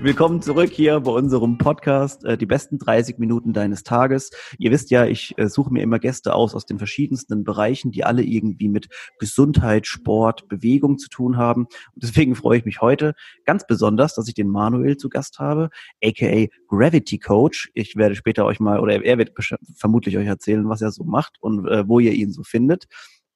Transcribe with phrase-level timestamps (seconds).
[0.00, 4.30] Willkommen zurück hier bei unserem Podcast, äh, die besten 30 Minuten deines Tages.
[4.56, 8.04] Ihr wisst ja, ich äh, suche mir immer Gäste aus aus den verschiedensten Bereichen, die
[8.04, 11.64] alle irgendwie mit Gesundheit, Sport, Bewegung zu tun haben.
[11.64, 15.68] Und deswegen freue ich mich heute ganz besonders, dass ich den Manuel zu Gast habe,
[16.02, 17.68] aka Gravity Coach.
[17.74, 19.32] Ich werde später euch mal, oder er wird
[19.74, 22.86] vermutlich euch erzählen, was er so macht und äh, wo ihr ihn so findet.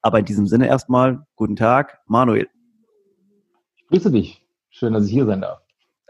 [0.00, 2.46] Aber in diesem Sinne erstmal, guten Tag, Manuel.
[3.78, 4.46] Ich grüße dich.
[4.70, 5.61] Schön, dass ich hier sein darf.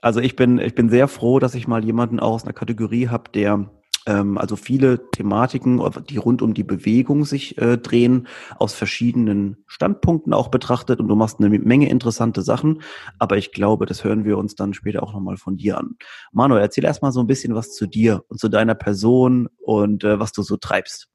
[0.03, 3.09] Also ich bin, ich bin sehr froh, dass ich mal jemanden auch aus einer Kategorie
[3.09, 3.71] habe, der
[4.05, 8.27] ähm, also viele Thematiken, die rund um die Bewegung sich äh, drehen,
[8.59, 12.83] aus verschiedenen Standpunkten auch betrachtet und du machst eine Menge interessante Sachen,
[13.21, 15.97] aber ich glaube, das hören wir uns dann später auch nochmal von dir an.
[16.33, 20.19] Manuel, erzähl erstmal so ein bisschen was zu dir und zu deiner Person und äh,
[20.19, 21.09] was du so treibst.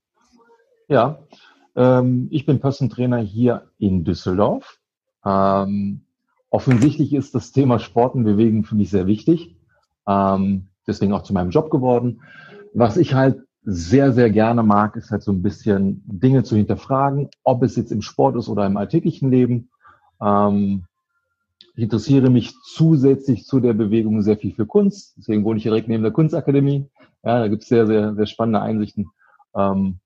[0.88, 1.20] Ja,
[1.76, 4.80] ähm, ich bin Person Trainer hier in Düsseldorf.
[5.26, 6.07] Ähm,
[6.50, 9.58] Offensichtlich ist das Thema Sport und Bewegung für mich sehr wichtig.
[10.08, 12.22] Ähm, deswegen auch zu meinem Job geworden.
[12.74, 17.30] Was ich halt sehr, sehr gerne mag, ist halt so ein bisschen Dinge zu hinterfragen,
[17.44, 19.70] ob es jetzt im Sport ist oder im alltäglichen Leben.
[20.22, 20.86] Ähm,
[21.76, 25.16] ich interessiere mich zusätzlich zu der Bewegung sehr viel für Kunst.
[25.18, 26.90] Deswegen wohne ich direkt neben der Kunstakademie.
[27.24, 29.10] Ja, da gibt es sehr, sehr, sehr spannende Einsichten.
[29.54, 30.00] Ähm,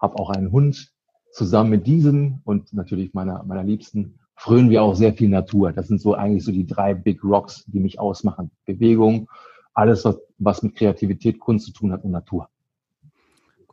[0.00, 0.90] habe auch einen Hund
[1.32, 5.72] zusammen mit diesem und natürlich meiner, meiner Liebsten frönen wir auch sehr viel Natur.
[5.72, 8.50] Das sind so eigentlich so die drei Big Rocks, die mich ausmachen.
[8.66, 9.28] Bewegung,
[9.72, 12.48] alles, was, was mit Kreativität, Kunst zu tun hat und Natur.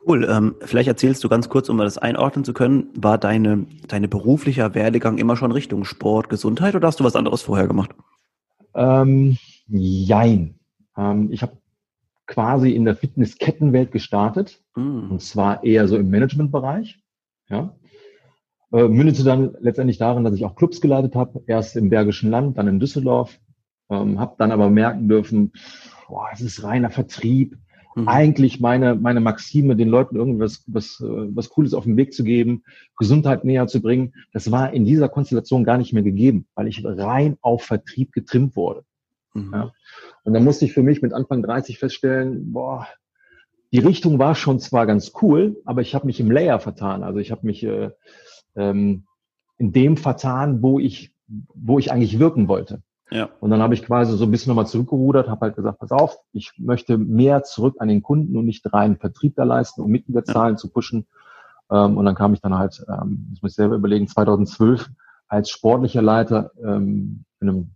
[0.06, 0.24] Cool.
[0.30, 4.74] Ähm, vielleicht erzählst du ganz kurz, um das einordnen zu können, war deine, deine beruflicher
[4.76, 7.90] Werdegang immer schon Richtung Sport, Gesundheit oder hast du was anderes vorher gemacht?
[8.74, 10.60] Ähm, jein.
[10.96, 11.58] Ähm, ich habe
[12.28, 15.10] quasi in der Fitnesskettenwelt gestartet mm.
[15.10, 17.00] und zwar eher so im Managementbereich.
[17.48, 17.74] Ja.
[18.72, 22.56] Äh, mündete dann letztendlich darin, dass ich auch Clubs geleitet habe, erst im Bergischen Land,
[22.56, 23.40] dann in Düsseldorf,
[23.90, 25.52] ähm, habe dann aber merken dürfen,
[26.08, 27.56] boah, es ist reiner Vertrieb.
[27.96, 28.06] Mhm.
[28.06, 31.04] Eigentlich meine, meine Maxime, den Leuten irgendwas was, äh,
[31.34, 32.62] was Cooles auf den Weg zu geben,
[32.96, 36.84] Gesundheit näher zu bringen, das war in dieser Konstellation gar nicht mehr gegeben, weil ich
[36.84, 38.84] rein auf Vertrieb getrimmt wurde.
[39.34, 39.50] Mhm.
[39.52, 39.72] Ja.
[40.22, 42.86] Und dann musste ich für mich mit Anfang 30 feststellen, boah,
[43.72, 47.02] die Richtung war schon zwar ganz cool, aber ich habe mich im Layer vertan.
[47.02, 47.90] Also ich habe mich äh,
[48.56, 49.04] ähm,
[49.58, 52.82] in dem vertan, wo ich, wo ich eigentlich wirken wollte.
[53.10, 53.28] Ja.
[53.40, 56.16] Und dann habe ich quasi so ein bisschen nochmal zurückgerudert, habe halt gesagt, pass auf,
[56.32, 60.54] ich möchte mehr zurück an den Kunden und nicht rein Vertrieb da leisten, um Mitgliederzahlen
[60.54, 60.56] ja.
[60.56, 61.06] zu pushen.
[61.70, 64.90] Ähm, und dann kam ich dann halt, ähm, das muss ich selber überlegen, 2012
[65.28, 67.70] als sportlicher Leiter ähm, in einem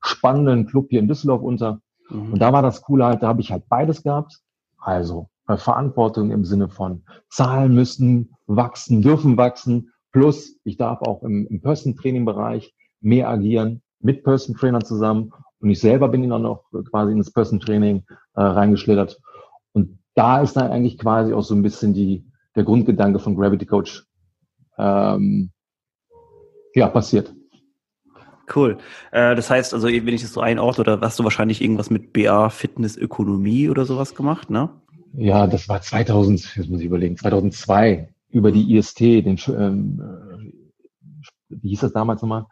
[0.00, 1.80] spannenden Club hier in Düsseldorf unter.
[2.08, 2.34] Mhm.
[2.34, 4.40] Und da war das Coole halt, da habe ich halt beides gehabt.
[4.78, 11.46] Also Verantwortung im Sinne von Zahlen müssen wachsen, dürfen wachsen, Plus, ich darf auch im,
[11.48, 15.32] im Person-Training-Bereich mehr agieren, mit Person-Trainern zusammen.
[15.60, 18.04] Und ich selber bin dann noch quasi ins Person-Training
[18.34, 19.20] äh, reingeschlittert.
[19.72, 22.24] Und da ist dann eigentlich quasi auch so ein bisschen die,
[22.56, 24.04] der Grundgedanke von Gravity Coach
[24.78, 25.50] ähm,
[26.74, 27.34] ja, passiert.
[28.54, 28.78] Cool.
[29.10, 32.12] Äh, das heißt, also wenn ich das so einordne, oder hast du wahrscheinlich irgendwas mit
[32.12, 34.70] BA Fitness Ökonomie oder sowas gemacht, ne?
[35.12, 40.52] Ja, das war 2000, jetzt muss ich überlegen, 2002 über die IST, den, ähm, äh,
[41.48, 42.46] wie hieß das damals nochmal?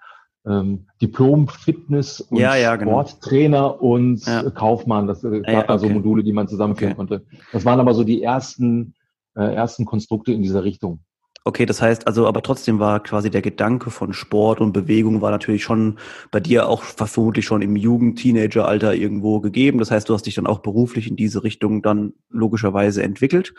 [0.46, 3.04] Ähm, Diplom Fitness und ja, ja, genau.
[3.04, 4.48] Sporttrainer und ja.
[4.50, 5.06] Kaufmann.
[5.06, 7.08] Das äh, gab da so Module, die man zusammenführen okay.
[7.08, 7.26] konnte.
[7.52, 8.94] Das waren aber so die ersten,
[9.34, 11.00] äh, ersten Konstrukte in dieser Richtung.
[11.44, 15.30] Okay, das heißt also, aber trotzdem war quasi der Gedanke von Sport und Bewegung war
[15.30, 15.98] natürlich schon
[16.32, 19.78] bei dir auch vermutlich schon im Jugend-, Teenager-Alter irgendwo gegeben.
[19.78, 23.54] Das heißt, du hast dich dann auch beruflich in diese Richtung dann logischerweise entwickelt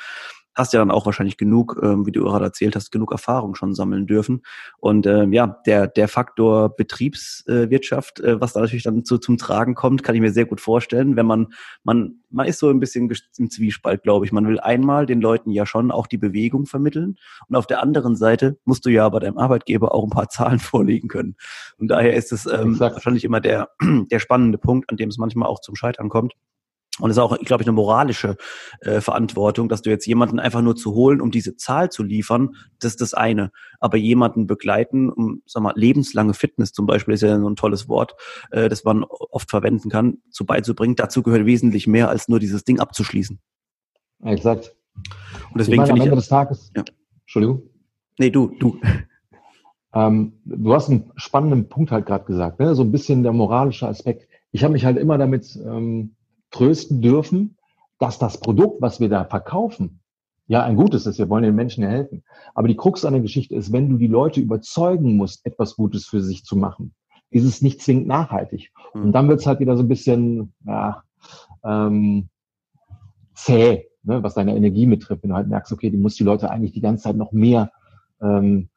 [0.58, 3.76] hast ja dann auch wahrscheinlich genug, ähm, wie du gerade erzählt hast, genug Erfahrung schon
[3.76, 4.42] sammeln dürfen.
[4.80, 9.76] Und ähm, ja, der, der Faktor Betriebswirtschaft, äh, was da natürlich dann zu, zum Tragen
[9.76, 13.10] kommt, kann ich mir sehr gut vorstellen, wenn man, man, man ist so ein bisschen
[13.38, 14.32] im Zwiespalt, glaube ich.
[14.32, 17.18] Man will einmal den Leuten ja schon auch die Bewegung vermitteln
[17.48, 20.60] und auf der anderen Seite musst du ja bei deinem Arbeitgeber auch ein paar Zahlen
[20.60, 21.36] vorlegen können.
[21.78, 23.70] Und daher ist es ähm, wahrscheinlich immer der,
[24.12, 26.34] der spannende Punkt, an dem es manchmal auch zum Scheitern kommt.
[27.00, 28.38] Und es ist auch, glaube ich, eine moralische
[28.82, 32.56] äh, Verantwortung, dass du jetzt jemanden einfach nur zu holen, um diese Zahl zu liefern,
[32.80, 33.52] das ist das eine.
[33.80, 37.88] Aber jemanden begleiten, um, sag mal, lebenslange Fitness zum Beispiel ist ja so ein tolles
[37.88, 38.16] Wort,
[38.52, 40.96] äh, das man oft verwenden kann, zu beizubringen.
[40.96, 43.40] Dazu gehört wesentlich mehr, als nur dieses Ding abzuschließen.
[44.24, 44.76] Exakt.
[44.96, 46.72] Und deswegen ich meine, am Ende ich, des Tages.
[46.76, 46.84] Ja.
[47.22, 47.62] Entschuldigung.
[48.18, 48.80] Nee, du, du.
[49.94, 52.76] Ähm, du hast einen spannenden Punkt halt gerade gesagt, ne?
[52.76, 54.28] so ein bisschen der moralische Aspekt.
[54.52, 56.16] Ich habe mich halt immer damit ähm,
[56.52, 57.58] trösten dürfen,
[58.00, 60.00] dass das Produkt, was wir da verkaufen,
[60.48, 61.20] ja ein gutes ist.
[61.20, 62.24] Wir wollen den Menschen helfen.
[62.56, 66.06] Aber die Krux an der Geschichte ist, wenn du die Leute überzeugen musst, etwas Gutes
[66.06, 66.94] für sich zu machen,
[67.30, 68.72] ist es nicht zwingend nachhaltig.
[68.94, 69.04] Mhm.
[69.04, 71.04] Und dann wird es halt wieder so ein bisschen ja,
[71.64, 72.30] ähm,
[73.36, 75.24] zäh, ne, was deine Energie betrifft.
[75.24, 77.72] Wenn du halt merkst, okay, die muss die Leute eigentlich die ganze Zeit noch mehr
[78.22, 78.70] ähm,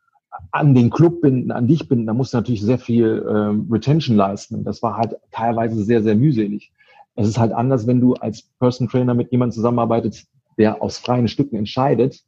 [0.53, 4.17] an den Club binden, an dich binden, da musst du natürlich sehr viel ähm, Retention
[4.17, 4.57] leisten.
[4.57, 6.73] Und das war halt teilweise sehr, sehr mühselig.
[7.21, 10.27] Es ist halt anders, wenn du als Person Trainer mit jemandem zusammenarbeitest,
[10.57, 12.25] der aus freien Stücken entscheidet,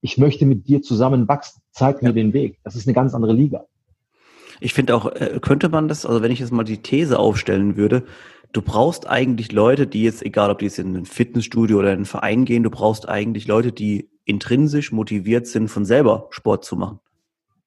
[0.00, 2.58] ich möchte mit dir zusammen wachsen, zeig mir den Weg.
[2.64, 3.66] Das ist eine ganz andere Liga.
[4.60, 7.76] Ich finde auch, äh, könnte man das, also wenn ich jetzt mal die These aufstellen
[7.76, 8.04] würde,
[8.54, 11.96] du brauchst eigentlich Leute, die jetzt, egal ob die jetzt in ein Fitnessstudio oder in
[11.96, 16.76] einen Verein gehen, du brauchst eigentlich Leute, die intrinsisch motiviert sind, von selber Sport zu
[16.76, 16.98] machen.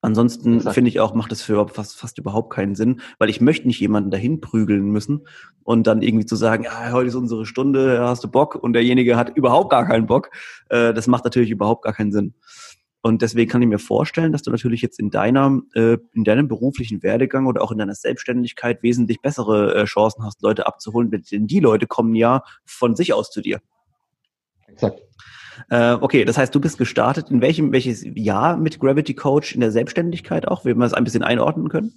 [0.05, 3.65] Ansonsten finde ich auch, macht es für fast, fast überhaupt keinen Sinn, weil ich möchte
[3.65, 5.27] nicht jemanden dahin prügeln müssen
[5.63, 9.17] und dann irgendwie zu sagen, ja, heute ist unsere Stunde, hast du Bock und derjenige
[9.17, 10.29] hat überhaupt gar keinen Bock.
[10.69, 12.35] Äh, das macht natürlich überhaupt gar keinen Sinn.
[13.01, 16.47] Und deswegen kann ich mir vorstellen, dass du natürlich jetzt in deiner, äh, in deinem
[16.47, 21.47] beruflichen Werdegang oder auch in deiner Selbstständigkeit wesentlich bessere äh, Chancen hast, Leute abzuholen, denn
[21.47, 23.59] die Leute kommen ja von sich aus zu dir.
[24.67, 25.01] Exakt.
[25.69, 27.29] Äh, okay, das heißt, du bist gestartet.
[27.29, 30.65] In welchem, welches Jahr mit Gravity Coach in der Selbstständigkeit auch?
[30.65, 31.93] Wenn wir das ein bisschen einordnen können?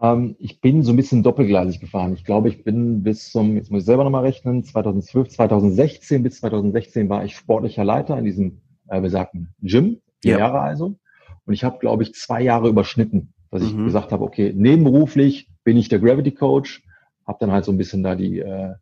[0.00, 2.12] Ähm, ich bin so ein bisschen doppelgleisig gefahren.
[2.14, 6.40] Ich glaube, ich bin bis zum, jetzt muss ich selber nochmal rechnen, 2012, 2016 bis
[6.40, 10.38] 2016 war ich sportlicher Leiter in diesem äh, besagten Gym, vier ja.
[10.38, 10.96] Jahre also.
[11.44, 13.86] Und ich habe, glaube ich, zwei Jahre überschnitten, dass ich mhm.
[13.86, 16.82] gesagt habe, okay, nebenberuflich bin ich der Gravity Coach,
[17.26, 18.74] habe dann halt so ein bisschen da die äh,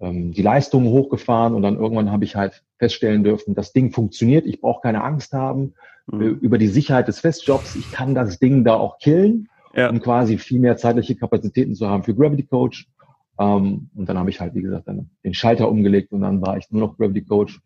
[0.00, 4.46] ähm, die Leistungen hochgefahren und dann irgendwann habe ich halt feststellen dürfen, das Ding funktioniert,
[4.46, 5.74] ich brauche keine Angst haben
[6.06, 6.20] mhm.
[6.20, 9.90] Äh, über die Sicherheit des Festjobs, ich kann das Ding da auch killen, ja.
[9.90, 12.88] um quasi viel mehr zeitliche Kapazitäten zu haben für Gravity Coach.
[13.38, 16.56] Ähm, und dann habe ich halt, wie gesagt, dann den Schalter umgelegt und dann war
[16.56, 17.60] ich nur noch Gravity Coach.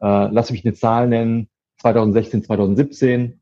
[0.00, 1.48] Äh, lass mich eine Zahl nennen,
[1.78, 3.40] 2016, 2017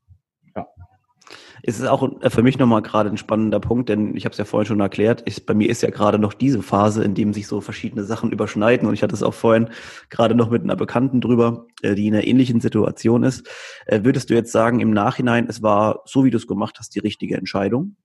[1.62, 4.38] ist es auch äh, für mich nochmal gerade ein spannender Punkt, denn ich habe es
[4.38, 7.32] ja vorhin schon erklärt, ist, bei mir ist ja gerade noch diese Phase, in dem
[7.32, 9.70] sich so verschiedene Sachen überschneiden und ich hatte es auch vorhin
[10.10, 13.48] gerade noch mit einer Bekannten drüber, äh, die in einer ähnlichen Situation ist.
[13.86, 16.94] Äh, würdest du jetzt sagen, im Nachhinein, es war, so wie du es gemacht hast,
[16.94, 17.96] die richtige Entscheidung?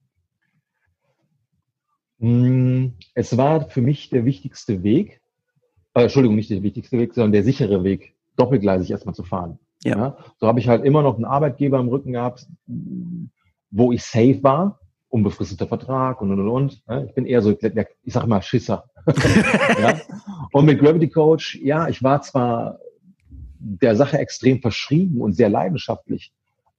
[2.19, 5.21] Hm, es war für mich der wichtigste Weg,
[5.93, 9.57] äh, Entschuldigung, nicht der wichtigste Weg, sondern der sichere Weg, doppelgleisig erstmal zu fahren.
[9.83, 9.97] Ja.
[9.97, 10.17] ja.
[10.39, 12.47] So habe ich halt immer noch einen Arbeitgeber im Rücken gehabt,
[13.69, 14.79] wo ich safe war,
[15.09, 16.49] unbefristeter Vertrag und und und.
[16.87, 17.07] und.
[17.07, 18.85] Ich bin eher so, ich sag mal, Schisser.
[19.81, 19.99] ja?
[20.51, 22.79] Und mit Gravity Coach, ja, ich war zwar
[23.59, 26.31] der Sache extrem verschrieben und sehr leidenschaftlich,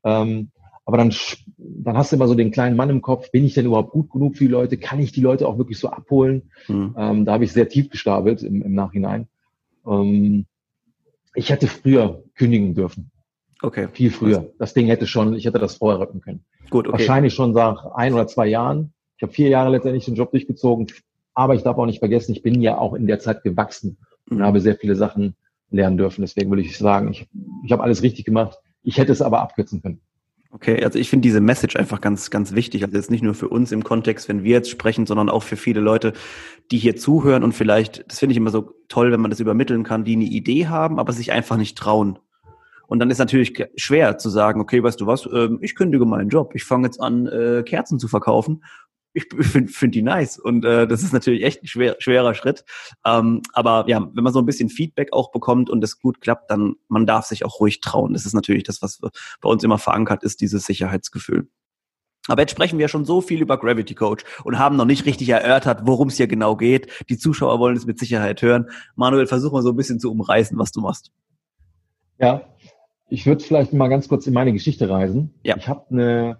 [0.05, 0.50] ähm,
[0.88, 1.14] aber dann,
[1.58, 4.11] dann hast du immer so den kleinen Mann im Kopf, bin ich denn überhaupt gut
[4.11, 4.79] genug für die Leute?
[4.79, 6.50] Kann ich die Leute auch wirklich so abholen?
[6.67, 6.94] Mhm.
[6.96, 9.29] Ähm, da habe ich sehr tief gestapelt im, im Nachhinein.
[9.87, 10.46] Ähm,
[11.34, 13.11] ich hätte früher kündigen dürfen.
[13.61, 13.88] Okay.
[13.93, 14.50] Viel früher.
[14.58, 16.46] Das Ding hätte schon, ich hätte das vorher rücken können.
[16.70, 16.99] Gut, okay.
[16.99, 18.93] Wahrscheinlich schon nach ein oder zwei Jahren.
[19.17, 20.87] Ich habe vier Jahre letztendlich den Job durchgezogen,
[21.35, 23.99] aber ich darf auch nicht vergessen, ich bin ja auch in der Zeit gewachsen
[24.31, 24.43] und mhm.
[24.43, 25.35] habe sehr viele Sachen
[25.70, 26.23] lernen dürfen.
[26.23, 27.29] Deswegen würde ich sagen, ich,
[27.65, 28.58] ich habe alles richtig gemacht.
[28.82, 30.01] Ich hätte es aber abkürzen können.
[30.51, 32.82] Okay, also ich finde diese Message einfach ganz, ganz wichtig.
[32.82, 35.56] Also jetzt nicht nur für uns im Kontext, wenn wir jetzt sprechen, sondern auch für
[35.56, 36.15] viele Leute,
[36.70, 39.84] die hier zuhören und vielleicht, das finde ich immer so toll, wenn man das übermitteln
[39.84, 42.19] kann, die eine Idee haben, aber sich einfach nicht trauen.
[42.89, 46.31] Und dann ist natürlich schwer zu sagen, okay, weißt du was, äh, ich kündige meinen
[46.31, 48.65] Job, ich fange jetzt an, äh, Kerzen zu verkaufen.
[49.13, 52.65] Ich finde find die nice und äh, das ist natürlich echt ein schwer, schwerer Schritt.
[53.05, 56.51] Ähm, aber ja, wenn man so ein bisschen Feedback auch bekommt und es gut klappt,
[56.51, 58.13] dann man darf sich auch ruhig trauen.
[58.13, 59.01] Das ist natürlich das, was
[59.41, 61.49] bei uns immer verankert ist, dieses Sicherheitsgefühl.
[62.27, 65.31] Aber jetzt sprechen wir schon so viel über Gravity Coach und haben noch nicht richtig
[65.31, 66.89] erörtert, worum es hier genau geht.
[67.09, 68.71] Die Zuschauer wollen es mit Sicherheit hören.
[68.95, 71.11] Manuel, versuch mal so ein bisschen zu umreißen, was du machst.
[72.19, 72.43] Ja,
[73.08, 75.34] ich würde vielleicht mal ganz kurz in meine Geschichte reisen.
[75.43, 75.56] Ja.
[75.56, 76.38] Ich habe eine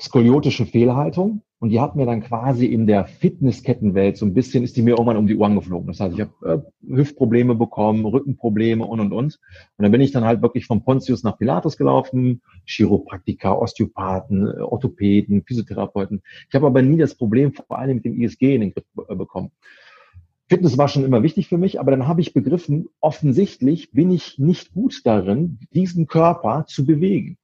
[0.00, 4.76] skoliotische Fehlhaltung und die hat mir dann quasi in der Fitnesskettenwelt so ein bisschen, ist
[4.76, 5.86] die mir irgendwann um die Ohren geflogen.
[5.86, 9.40] Das heißt, ich habe äh, Hüftprobleme bekommen, Rückenprobleme und, und, und.
[9.76, 15.42] Und dann bin ich dann halt wirklich von Pontius nach Pilatus gelaufen, Chiropraktiker, Osteopathen, Orthopäden,
[15.44, 16.22] Physiotherapeuten.
[16.48, 19.14] Ich habe aber nie das Problem vor allem mit dem ISG in den Griff äh,
[19.14, 19.50] bekommen.
[20.48, 24.38] Fitness war schon immer wichtig für mich, aber dann habe ich begriffen, offensichtlich bin ich
[24.38, 27.38] nicht gut darin, diesen Körper zu bewegen.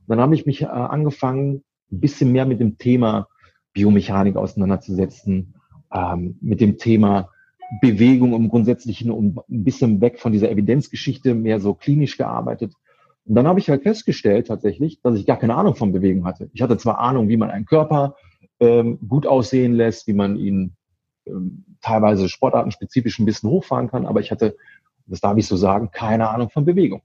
[0.00, 1.62] Und dann habe ich mich äh, angefangen,
[1.92, 3.28] ein bisschen mehr mit dem Thema
[3.72, 5.54] Biomechanik auseinanderzusetzen,
[5.92, 7.30] ähm, mit dem Thema
[7.80, 12.74] Bewegung im Grundsätzlichen und ein bisschen weg von dieser Evidenzgeschichte, mehr so klinisch gearbeitet.
[13.24, 16.50] Und dann habe ich halt festgestellt tatsächlich, dass ich gar keine Ahnung von Bewegung hatte.
[16.52, 18.16] Ich hatte zwar Ahnung, wie man einen Körper
[18.60, 20.76] ähm, gut aussehen lässt, wie man ihn
[21.80, 24.56] teilweise sportartenspezifisch ein bisschen hochfahren kann, aber ich hatte,
[25.06, 27.02] das darf ich so sagen, keine Ahnung von Bewegung.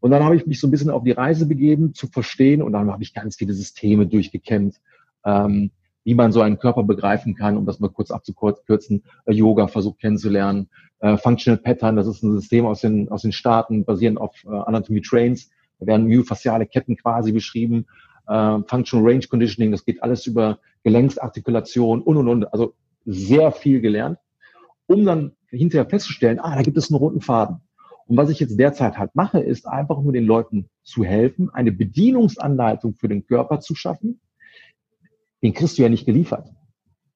[0.00, 2.72] Und dann habe ich mich so ein bisschen auf die Reise begeben, zu verstehen, und
[2.72, 4.76] dann habe ich ganz viele Systeme durchgekämmt,
[5.24, 5.70] ähm,
[6.04, 10.00] wie man so einen Körper begreifen kann, um das mal kurz abzukürzen, äh, Yoga versucht
[10.00, 10.68] kennenzulernen,
[11.00, 14.48] äh, Functional Pattern, das ist ein System aus den, aus den Staaten, basierend auf äh,
[14.50, 17.86] Anatomy Trains, da werden myofasziale Ketten quasi beschrieben,
[18.28, 23.80] äh, Functional Range Conditioning, das geht alles über Gelenksartikulation und, und, und, also sehr viel
[23.80, 24.18] gelernt,
[24.86, 27.60] um dann hinterher festzustellen, ah, da gibt es einen roten Faden.
[28.06, 31.72] Und was ich jetzt derzeit halt mache, ist einfach nur den Leuten zu helfen, eine
[31.72, 34.20] Bedienungsanleitung für den Körper zu schaffen.
[35.42, 36.50] Den kriegst du ja nicht geliefert.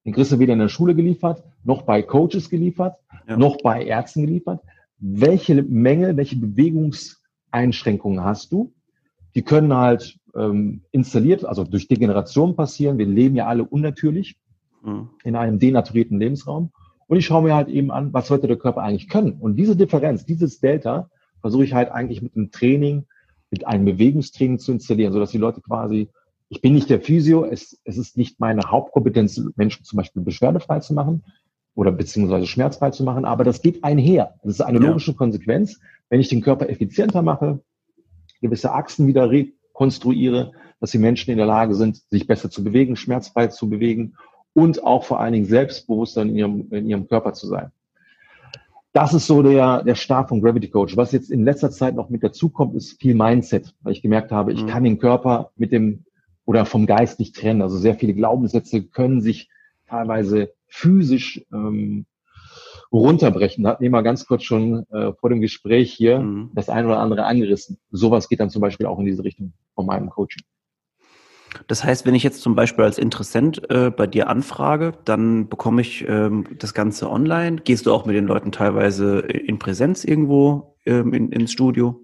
[0.05, 2.97] Den kriegst du weder in der Schule geliefert, noch bei Coaches geliefert,
[3.29, 3.37] ja.
[3.37, 4.63] noch bei Ärzten geliefert.
[4.99, 8.73] Welche Menge, welche Bewegungseinschränkungen hast du?
[9.35, 12.97] Die können halt ähm, installiert, also durch Degeneration passieren.
[12.97, 14.39] Wir leben ja alle unnatürlich
[14.83, 15.11] mhm.
[15.25, 16.71] in einem denaturierten Lebensraum.
[17.07, 19.33] Und ich schaue mir halt eben an, was sollte der Körper eigentlich können.
[19.33, 23.07] Und diese Differenz, dieses Delta, versuche ich halt eigentlich mit einem Training,
[23.51, 26.09] mit einem Bewegungstraining zu installieren, sodass die Leute quasi,
[26.51, 30.81] ich bin nicht der Physio, es, es ist nicht meine Hauptkompetenz, Menschen zum Beispiel beschwerdefrei
[30.81, 31.25] zu machen
[31.75, 34.35] oder beziehungsweise schmerzfrei zu machen, aber das geht einher.
[34.43, 35.17] Das ist eine logische ja.
[35.17, 35.81] Konsequenz.
[36.11, 37.61] Wenn ich den Körper effizienter mache,
[38.41, 42.97] gewisse Achsen wieder rekonstruiere, dass die Menschen in der Lage sind, sich besser zu bewegen,
[42.97, 44.15] schmerzfrei zu bewegen
[44.59, 47.71] und auch vor allen Dingen selbstbewusster in ihrem, in ihrem Körper zu sein.
[48.93, 50.97] Das ist so der, der Start von Gravity Coach.
[50.97, 54.53] Was jetzt in letzter Zeit noch mit dazukommt, ist viel Mindset, weil ich gemerkt habe,
[54.53, 54.67] ich mhm.
[54.67, 56.05] kann den Körper mit dem
[56.45, 57.63] oder vom Geist nicht trennen.
[57.63, 59.49] Also sehr viele Glaubenssätze können sich
[59.87, 62.07] teilweise physisch ähm,
[62.91, 63.63] runterbrechen.
[63.63, 66.51] Da hatten wir mal ganz kurz schon äh, vor dem Gespräch hier mhm.
[66.55, 67.79] das eine oder andere angerissen.
[67.93, 70.43] Sowas geht dann zum Beispiel auch in diese Richtung von meinem Coaching.
[71.67, 75.81] Das heißt, wenn ich jetzt zum Beispiel als Interessent äh, bei dir anfrage, dann bekomme
[75.81, 77.57] ich ähm, das Ganze online.
[77.63, 82.01] Gehst du auch mit den Leuten teilweise in Präsenz irgendwo ähm, in, ins Studio?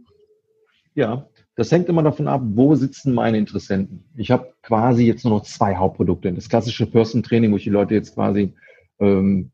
[0.95, 4.05] Ja, das hängt immer davon ab, wo sitzen meine Interessenten.
[4.17, 6.33] Ich habe quasi jetzt nur noch zwei Hauptprodukte.
[6.33, 8.55] Das klassische Person Training, wo ich die Leute jetzt quasi
[8.99, 9.51] ähm,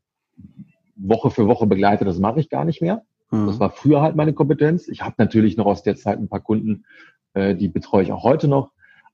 [0.95, 3.03] Woche für Woche begleite, das mache ich gar nicht mehr.
[3.31, 3.47] Mhm.
[3.47, 4.87] Das war früher halt meine Kompetenz.
[4.87, 6.85] Ich habe natürlich noch aus der Zeit ein paar Kunden,
[7.33, 8.71] äh, die betreue ich auch heute noch.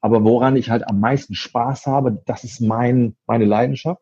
[0.07, 4.01] Aber woran ich halt am meisten Spaß habe, das ist mein, meine Leidenschaft.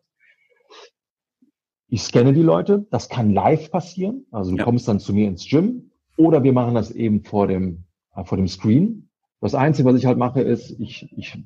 [1.88, 4.24] Ich scanne die Leute, das kann live passieren.
[4.30, 4.62] Also du ja.
[4.62, 8.38] kommst dann zu mir ins Gym oder wir machen das eben vor dem, äh, vor
[8.38, 9.08] dem Screen.
[9.40, 11.42] Das Einzige, was ich halt mache, ist, ich, ich,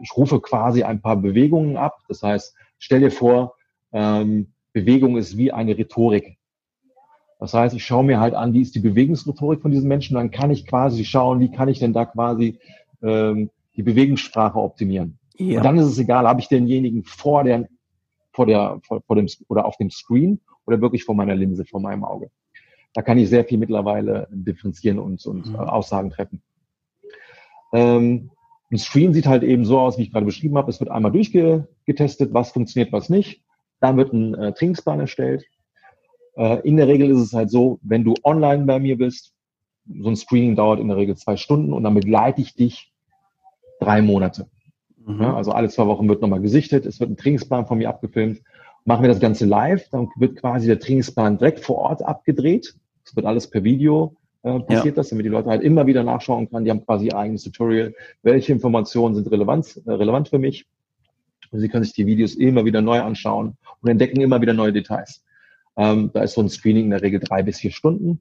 [0.00, 1.96] ich rufe quasi ein paar Bewegungen ab.
[2.06, 3.56] Das heißt, stell dir vor,
[3.90, 6.38] ähm, Bewegung ist wie eine Rhetorik.
[7.40, 10.30] Das heißt, ich schaue mir halt an, wie ist die Bewegungsrhetorik von diesen Menschen, dann
[10.30, 12.60] kann ich quasi schauen, wie kann ich denn da quasi
[13.02, 15.18] ähm, die Bewegungssprache optimieren.
[15.38, 15.58] Ja.
[15.58, 17.68] Und dann ist es egal, habe ich denjenigen vor der,
[18.32, 21.80] vor der, vor, vor dem oder auf dem Screen oder wirklich vor meiner Linse, vor
[21.80, 22.30] meinem Auge.
[22.94, 25.54] Da kann ich sehr viel mittlerweile differenzieren und, und mhm.
[25.54, 26.42] äh, Aussagen treffen.
[27.72, 28.30] Ähm,
[28.70, 30.70] ein Screen sieht halt eben so aus, wie ich gerade beschrieben habe.
[30.70, 33.42] Es wird einmal durchgetestet, was funktioniert, was nicht.
[33.80, 35.44] Dann wird ein äh, Trainingsplan erstellt.
[36.36, 39.34] Äh, in der Regel ist es halt so, wenn du online bei mir bist,
[40.00, 42.92] so ein Screening dauert in der Regel zwei Stunden und dann begleite ich dich
[43.80, 44.46] drei Monate.
[45.04, 45.22] Mhm.
[45.22, 48.42] Also alle zwei Wochen wird nochmal gesichtet, es wird ein Trainingsplan von mir abgefilmt.
[48.84, 52.74] Machen wir das Ganze live, dann wird quasi der Trainingsplan direkt vor Ort abgedreht.
[53.04, 54.92] Es wird alles per Video äh, passiert, ja.
[54.92, 56.64] das, damit die Leute halt immer wieder nachschauen können.
[56.64, 57.94] Die haben quasi ihr eigenes Tutorial.
[58.22, 60.66] Welche Informationen sind relevant, äh, relevant für mich?
[61.50, 64.72] Und sie können sich die Videos immer wieder neu anschauen und entdecken immer wieder neue
[64.72, 65.24] Details.
[65.76, 68.20] Ähm, da ist so ein Screening in der Regel drei bis vier Stunden.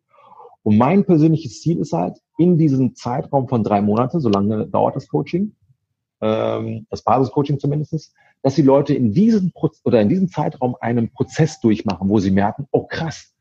[0.64, 4.96] Und mein persönliches Ziel ist halt, in diesem Zeitraum von drei Monate, so lange dauert
[4.96, 5.56] das Coaching,
[6.22, 11.10] ähm, das Basiscoaching zumindest, dass die Leute in diesem Pro oder in diesem Zeitraum einen
[11.12, 13.34] Prozess durchmachen, wo sie merken, oh krass,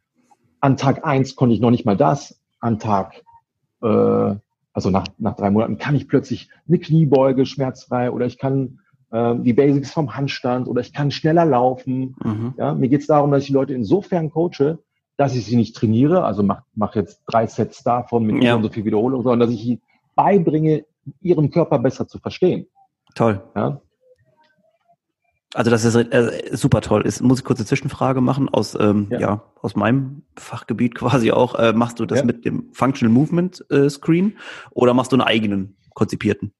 [0.61, 3.23] an Tag eins konnte ich noch nicht mal das, an Tag,
[3.83, 4.35] äh,
[4.75, 9.35] also nach, nach drei Monaten kann ich plötzlich eine Kniebeuge schmerzfrei oder ich kann äh,
[9.37, 12.17] die Basics vom Handstand oder ich kann schneller laufen.
[12.25, 12.55] Mhm.
[12.57, 14.79] Ja, mir geht es darum, dass ich die Leute insofern coache,
[15.17, 18.61] dass ich sie nicht trainiere, also mach, mach jetzt drei Sets davon mit ja.
[18.61, 19.83] so viel Wiederholung, sondern dass ich ihnen
[20.15, 20.85] beibringe,
[21.21, 22.67] ihren Körper besser zu verstehen.
[23.15, 23.43] Toll.
[23.55, 23.81] Ja?
[25.55, 27.03] Also das ist äh, super toll.
[27.03, 29.21] Ist, muss ich kurz eine Zwischenfrage machen aus ähm, ja.
[29.21, 31.55] ja aus meinem Fachgebiet quasi auch.
[31.55, 32.25] Äh, machst du das ja.
[32.25, 34.37] mit dem Functional Movement äh, Screen
[34.73, 36.53] oder machst du einen eigenen konzipierten?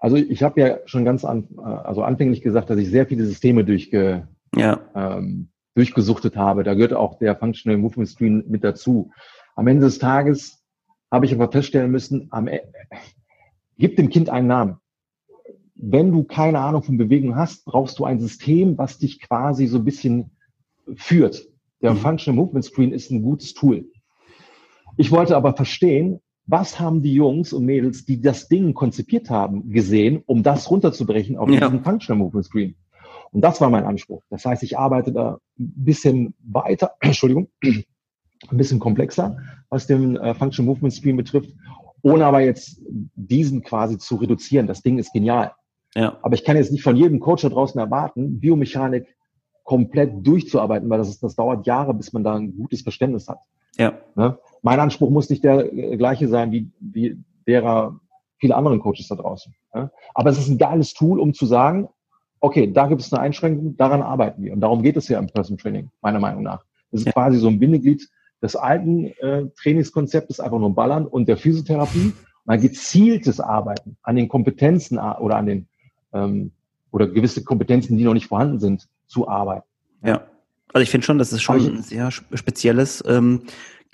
[0.00, 3.24] Also ich habe ja schon ganz an, äh, also anfänglich gesagt, dass ich sehr viele
[3.24, 4.80] Systeme durchge, ja.
[4.94, 6.62] ähm, durchgesuchtet habe.
[6.62, 9.10] Da gehört auch der Functional Movement Screen mit dazu.
[9.56, 10.62] Am Ende des Tages
[11.10, 12.60] habe ich aber feststellen müssen, am, e
[13.78, 14.76] gib dem Kind einen Namen.
[15.74, 19.78] Wenn du keine Ahnung von Bewegung hast, brauchst du ein System, was dich quasi so
[19.78, 20.30] ein bisschen
[20.94, 21.46] führt.
[21.82, 21.98] Der mhm.
[21.98, 23.86] Functional Movement Screen ist ein gutes Tool.
[24.96, 29.70] Ich wollte aber verstehen, was haben die Jungs und Mädels, die das Ding konzipiert haben,
[29.70, 31.60] gesehen, um das runterzubrechen auf ja.
[31.60, 32.76] diesen Functional Movement Screen.
[33.34, 34.22] Und das war mein Anspruch.
[34.30, 37.84] Das heißt, ich arbeite da ein bisschen weiter, Entschuldigung, ein
[38.56, 39.36] bisschen komplexer,
[39.68, 41.50] was den äh, Functional Movement Screen betrifft,
[42.02, 44.68] ohne aber jetzt diesen quasi zu reduzieren.
[44.68, 45.52] Das Ding ist genial.
[45.96, 46.18] Ja.
[46.22, 49.16] Aber ich kann jetzt nicht von jedem Coach da draußen erwarten, Biomechanik
[49.64, 53.38] komplett durchzuarbeiten, weil das, ist, das dauert Jahre, bis man da ein gutes Verständnis hat.
[53.76, 53.98] Ja.
[54.14, 54.38] Ne?
[54.62, 57.98] Mein Anspruch muss nicht der äh, gleiche sein wie, wie derer
[58.38, 59.52] viele anderen Coaches da draußen.
[59.74, 59.90] Ne?
[60.14, 61.88] Aber es ist ein geiles Tool, um zu sagen,
[62.44, 64.52] okay, da gibt es eine Einschränkung, daran arbeiten wir.
[64.52, 66.62] Und darum geht es ja im Person Training, meiner Meinung nach.
[66.90, 67.12] Das ist ja.
[67.12, 68.06] quasi so ein Bindeglied
[68.42, 72.12] des alten äh, Trainingskonzeptes, einfach nur ballern und der Physiotherapie.
[72.44, 75.66] Mal gezieltes Arbeiten an den Kompetenzen oder an den
[76.12, 76.52] ähm,
[76.90, 79.66] oder gewisse Kompetenzen, die noch nicht vorhanden sind, zu arbeiten.
[80.04, 80.26] Ja.
[80.74, 83.42] Also ich finde schon, das ist schon ein sehr spezielles ähm,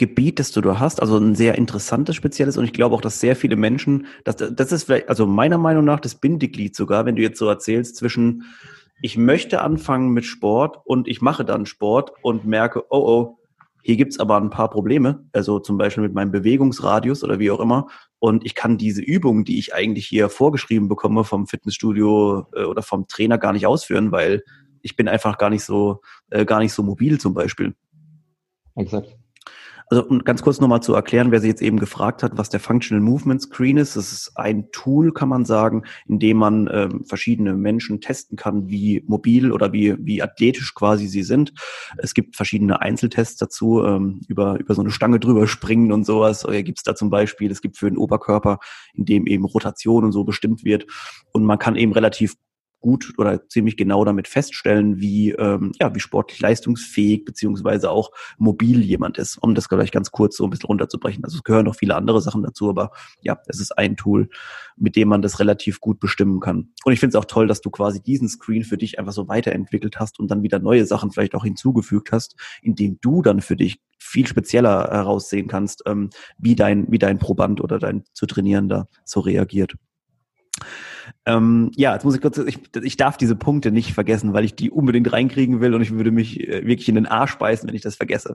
[0.00, 3.20] Gebiet, das du da hast, also ein sehr interessantes spezielles und ich glaube auch, dass
[3.20, 7.16] sehr viele Menschen, dass, das ist vielleicht, also meiner Meinung nach das Bindeglied sogar, wenn
[7.16, 8.44] du jetzt so erzählst, zwischen
[9.02, 13.38] ich möchte anfangen mit Sport und ich mache dann Sport und merke, oh oh,
[13.82, 17.60] hier gibt's aber ein paar Probleme, also zum Beispiel mit meinem Bewegungsradius oder wie auch
[17.60, 17.88] immer.
[18.18, 22.82] Und ich kann diese Übungen, die ich eigentlich hier vorgeschrieben bekomme vom Fitnessstudio äh, oder
[22.82, 24.44] vom Trainer gar nicht ausführen, weil
[24.80, 27.74] ich bin einfach gar nicht so, äh, gar nicht so mobil zum Beispiel.
[28.76, 29.19] Exakt.
[29.90, 32.60] Also um ganz kurz nochmal zu erklären, wer sich jetzt eben gefragt hat, was der
[32.60, 33.96] Functional Movement Screen ist.
[33.96, 38.68] Das ist ein Tool, kann man sagen, in dem man ähm, verschiedene Menschen testen kann,
[38.68, 41.52] wie mobil oder wie, wie athletisch quasi sie sind.
[41.98, 46.46] Es gibt verschiedene Einzeltests dazu, ähm, über, über so eine Stange drüber springen und sowas.
[46.46, 48.60] Oder gibt es da zum Beispiel, es gibt für den Oberkörper,
[48.94, 50.86] in dem eben Rotation und so bestimmt wird.
[51.32, 52.36] Und man kann eben relativ
[52.80, 58.82] gut oder ziemlich genau damit feststellen, wie, ähm, ja, wie sportlich leistungsfähig beziehungsweise auch mobil
[58.82, 61.24] jemand ist, um das gleich ganz kurz so ein bisschen runterzubrechen.
[61.24, 62.90] Also es gehören noch viele andere Sachen dazu, aber
[63.20, 64.28] ja, es ist ein Tool,
[64.76, 66.72] mit dem man das relativ gut bestimmen kann.
[66.84, 69.28] Und ich finde es auch toll, dass du quasi diesen Screen für dich einfach so
[69.28, 73.56] weiterentwickelt hast und dann wieder neue Sachen vielleicht auch hinzugefügt hast, indem du dann für
[73.56, 78.88] dich viel spezieller heraussehen kannst, ähm, wie dein, wie dein Proband oder dein zu trainierender
[79.04, 79.74] so reagiert.
[81.26, 84.54] Ähm, ja, jetzt muss ich kurz, ich, ich darf diese Punkte nicht vergessen, weil ich
[84.54, 87.76] die unbedingt reinkriegen will und ich würde mich äh, wirklich in den Arsch beißen, wenn
[87.76, 88.34] ich das vergesse.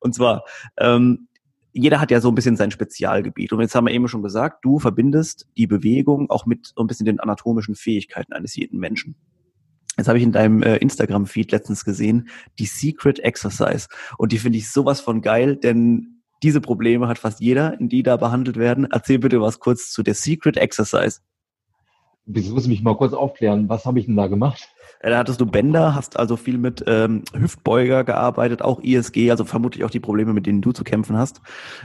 [0.00, 0.44] Und zwar,
[0.78, 1.28] ähm,
[1.72, 3.52] jeder hat ja so ein bisschen sein Spezialgebiet.
[3.52, 6.86] Und jetzt haben wir eben schon gesagt, du verbindest die Bewegung auch mit so ein
[6.86, 9.14] bisschen den anatomischen Fähigkeiten eines jeden Menschen.
[9.98, 13.88] Jetzt habe ich in deinem äh, Instagram-Feed letztens gesehen, die Secret Exercise.
[14.18, 18.02] Und die finde ich sowas von geil, denn diese Probleme hat fast jeder, in die
[18.02, 18.86] da behandelt werden.
[18.90, 21.20] Erzähl bitte was kurz zu der Secret Exercise.
[22.26, 23.68] Wieso muss ich mich mal kurz aufklären?
[23.68, 24.68] Was habe ich denn da gemacht?
[25.02, 29.44] Ja, da hattest du Bänder, hast also viel mit ähm, Hüftbeuger gearbeitet, auch ISG, also
[29.44, 31.40] vermutlich auch die Probleme, mit denen du zu kämpfen hast.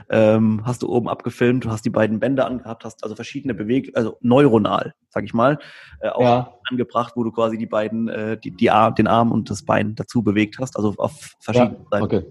[0.10, 3.96] Ähm, hast du oben abgefilmt, du hast die beiden Bänder angehabt, hast also verschiedene Bewegungen,
[3.96, 5.60] also neuronal, sag ich mal,
[6.00, 6.54] äh, auch ja.
[6.70, 9.94] angebracht, wo du quasi die beiden, äh, die, die Ar den Arm und das Bein
[9.94, 12.04] dazu bewegt hast, also auf verschiedenen ja, Seiten.
[12.04, 12.26] Okay.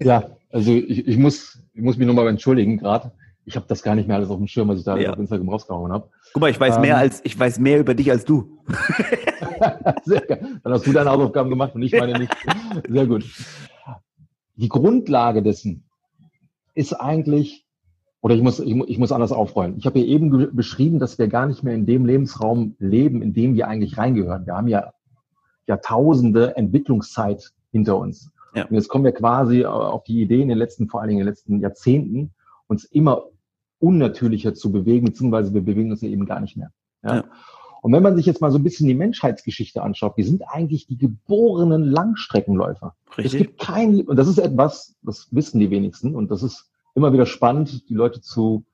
[0.00, 3.12] Ja, also ich, ich, muss, ich muss mich nochmal entschuldigen gerade
[3.44, 5.12] ich habe das gar nicht mehr alles auf dem Schirm, was ich da ja.
[5.12, 6.08] auf Instagram rausgehauen habe.
[6.32, 8.58] Guck mal, ich weiß ähm, mehr als ich weiß mehr über dich als du.
[10.04, 10.60] Sehr geil.
[10.62, 12.32] Dann hast du deine Hausaufgaben gemacht und ich meine nicht.
[12.88, 13.24] Sehr gut.
[14.56, 15.84] Die Grundlage dessen
[16.74, 17.66] ist eigentlich,
[18.20, 19.76] oder ich muss, ich, ich muss anders aufrollen.
[19.78, 23.32] Ich habe ja eben beschrieben, dass wir gar nicht mehr in dem Lebensraum leben, in
[23.32, 24.46] dem wir eigentlich reingehören.
[24.46, 24.92] Wir haben ja
[25.66, 28.30] Jahrtausende Entwicklungszeit hinter uns.
[28.54, 28.66] Ja.
[28.66, 31.26] Und jetzt kommen wir quasi auf die Idee in den letzten, vor allen Dingen in
[31.26, 32.32] den letzten Jahrzehnten,
[32.70, 33.24] uns immer
[33.78, 36.70] unnatürlicher zu bewegen, beziehungsweise wir bewegen uns ja eben gar nicht mehr.
[37.02, 37.16] Ja?
[37.16, 37.24] ja.
[37.82, 40.86] Und wenn man sich jetzt mal so ein bisschen die Menschheitsgeschichte anschaut, wir sind eigentlich
[40.86, 42.94] die geborenen Langstreckenläufer.
[43.16, 43.24] Richtig.
[43.24, 47.12] Es gibt kein, und das ist etwas, das wissen die wenigsten, und das ist immer
[47.12, 48.64] wieder spannend, die Leute zu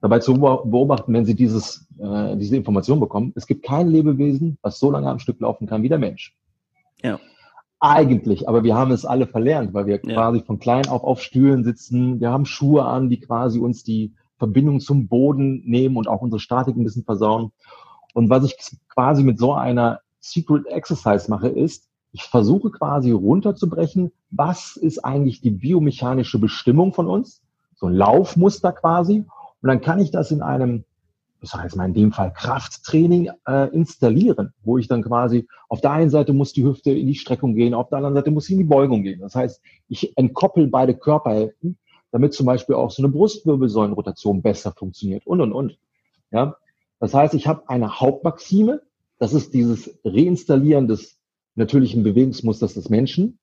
[0.00, 3.32] dabei zu beobachten, wenn sie dieses, äh, diese Information bekommen.
[3.36, 6.36] Es gibt kein Lebewesen, was so lange am Stück laufen kann wie der Mensch.
[7.02, 7.20] Ja.
[7.84, 10.14] Eigentlich, aber wir haben es alle verlernt, weil wir ja.
[10.14, 12.20] quasi von klein auf auf Stühlen sitzen.
[12.20, 16.38] Wir haben Schuhe an, die quasi uns die Verbindung zum Boden nehmen und auch unsere
[16.38, 17.50] Statik ein bisschen versauen.
[18.14, 18.54] Und was ich
[18.88, 25.40] quasi mit so einer Secret Exercise mache, ist, ich versuche quasi runterzubrechen, was ist eigentlich
[25.40, 27.42] die biomechanische Bestimmung von uns,
[27.74, 29.24] so ein Laufmuster quasi.
[29.60, 30.84] Und dann kann ich das in einem
[31.42, 35.80] ich sage jetzt mal in dem Fall Krafttraining äh, installieren, wo ich dann quasi auf
[35.80, 38.46] der einen Seite muss die Hüfte in die Streckung gehen, auf der anderen Seite muss
[38.46, 39.20] sie in die Beugung gehen.
[39.20, 41.76] Das heißt, ich entkoppel beide Körperhälften,
[42.12, 45.78] damit zum Beispiel auch so eine Brustwirbelsäulenrotation besser funktioniert und und und.
[46.30, 46.56] Ja,
[47.00, 48.80] das heißt, ich habe eine Hauptmaxime,
[49.18, 51.18] das ist dieses Reinstallieren des
[51.56, 53.40] natürlichen Bewegungsmusters des Menschen.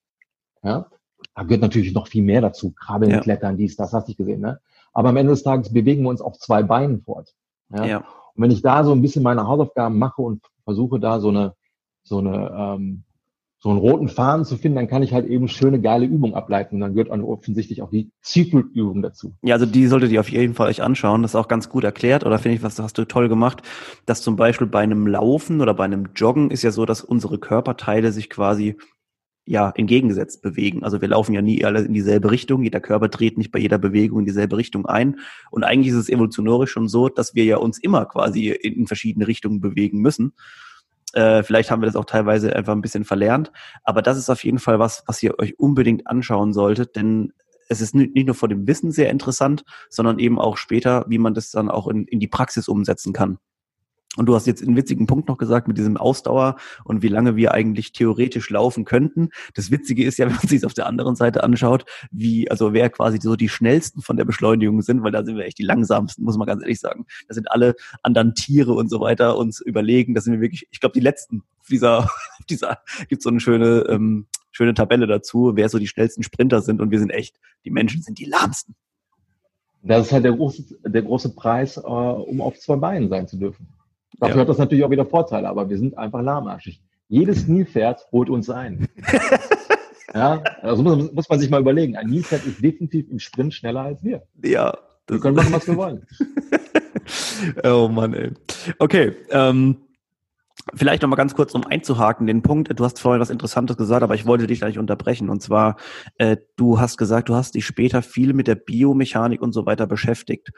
[0.63, 0.89] Ja,
[1.35, 3.19] da gehört natürlich noch viel mehr dazu, Krabbeln, ja.
[3.19, 4.39] Klettern, dies, das hast du gesehen.
[4.39, 4.61] Ne?
[4.93, 7.35] Aber am Ende des Tages bewegen wir uns auf zwei Beinen fort.
[7.73, 7.85] Ja?
[7.85, 7.97] ja.
[7.97, 11.53] Und wenn ich da so ein bisschen meine Hausaufgaben mache und versuche da so eine,
[12.03, 13.03] so eine, ähm,
[13.61, 16.75] so einen roten Faden zu finden, dann kann ich halt eben schöne, geile Übungen ableiten.
[16.75, 19.33] Und dann gehört offensichtlich auch die Secret-Übung dazu.
[19.41, 21.23] Ja, also die solltet ihr auf jeden Fall euch anschauen.
[21.23, 22.25] Das ist auch ganz gut erklärt.
[22.25, 23.61] Oder finde ich, was hast du toll gemacht,
[24.05, 27.37] dass zum Beispiel bei einem Laufen oder bei einem Joggen ist ja so, dass unsere
[27.37, 28.77] Körperteile sich quasi
[29.49, 30.83] ja entgegengesetzt bewegen.
[30.83, 32.63] Also wir laufen ja nie alle in dieselbe Richtung.
[32.63, 35.19] Jeder Körper dreht nicht bei jeder Bewegung in dieselbe Richtung ein.
[35.49, 38.87] Und eigentlich ist es evolutionarisch schon so, dass wir ja uns immer quasi in, in
[38.87, 40.33] verschiedene Richtungen bewegen müssen.
[41.13, 43.51] Äh, vielleicht haben wir das auch teilweise einfach ein bisschen verlernt.
[43.83, 47.33] Aber das ist auf jeden Fall was, was ihr euch unbedingt anschauen solltet, denn
[47.69, 51.33] es ist nicht nur vor dem Wissen sehr interessant, sondern eben auch später, wie man
[51.33, 53.39] das dann auch in, in die Praxis umsetzen kann.
[54.19, 57.37] Und du hast jetzt einen witzigen Punkt noch gesagt mit diesem Ausdauer und wie lange
[57.37, 59.29] wir eigentlich theoretisch laufen könnten.
[59.53, 62.73] Das Witzige ist ja, wenn man sich es auf der anderen Seite anschaut, wie, also
[62.73, 65.63] wer quasi so die schnellsten von der Beschleunigung sind, weil da sind wir echt die
[65.63, 67.05] langsamsten, muss man ganz ehrlich sagen.
[67.29, 70.15] Da sind alle anderen Tiere und so weiter uns überlegen.
[70.15, 72.09] Das sind wir wirklich, ich glaube, die letzten dieser,
[72.49, 76.81] dieser, gibt so eine schöne, ähm, schöne Tabelle dazu, wer so die schnellsten Sprinter sind
[76.81, 78.75] und wir sind echt, die Menschen sind die lahmsten.
[79.81, 83.37] Das ist halt der große, der große Preis, äh, um auf zwei Beinen sein zu
[83.37, 83.78] dürfen.
[84.19, 84.41] Dafür ja.
[84.41, 86.81] hat das natürlich auch wieder Vorteile, aber wir sind einfach lahmarschig.
[87.07, 88.87] Jedes Nilpferd holt uns ein.
[90.13, 91.95] ja, also muss, muss, man sich mal überlegen.
[91.95, 94.23] Ein Nilpferd ist definitiv im Sprint schneller als wir.
[94.43, 94.77] Ja.
[95.07, 96.05] Wir können machen, was wir wollen.
[97.63, 98.31] oh Mann, ey.
[98.77, 99.77] Okay, ähm,
[100.73, 102.71] Vielleicht noch mal ganz kurz, um einzuhaken, den Punkt.
[102.77, 105.29] Du hast vorhin was Interessantes gesagt, aber ich wollte dich gleich unterbrechen.
[105.29, 105.77] Und zwar,
[106.17, 109.87] äh, du hast gesagt, du hast dich später viel mit der Biomechanik und so weiter
[109.87, 110.51] beschäftigt.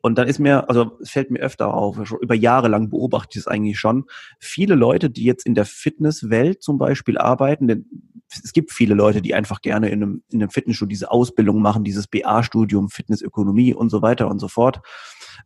[0.00, 3.44] Und dann ist mir, also es fällt mir öfter auf, über Jahre lang beobachte ich
[3.44, 4.04] es eigentlich schon,
[4.38, 7.86] viele Leute, die jetzt in der Fitnesswelt zum Beispiel arbeiten, denn
[8.30, 11.84] es gibt viele Leute, die einfach gerne in einem, in einem Fitnessstudio diese Ausbildung machen,
[11.84, 14.80] dieses BA-Studium, Fitnessökonomie und so weiter und so fort.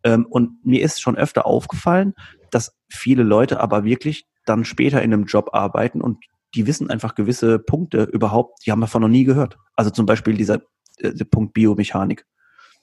[0.05, 2.15] Ähm, und mir ist schon öfter aufgefallen,
[2.51, 7.15] dass viele Leute aber wirklich dann später in einem Job arbeiten und die wissen einfach
[7.15, 9.59] gewisse Punkte überhaupt, die haben davon noch nie gehört.
[9.75, 10.61] Also zum Beispiel dieser
[10.99, 12.27] äh, Punkt Biomechanik.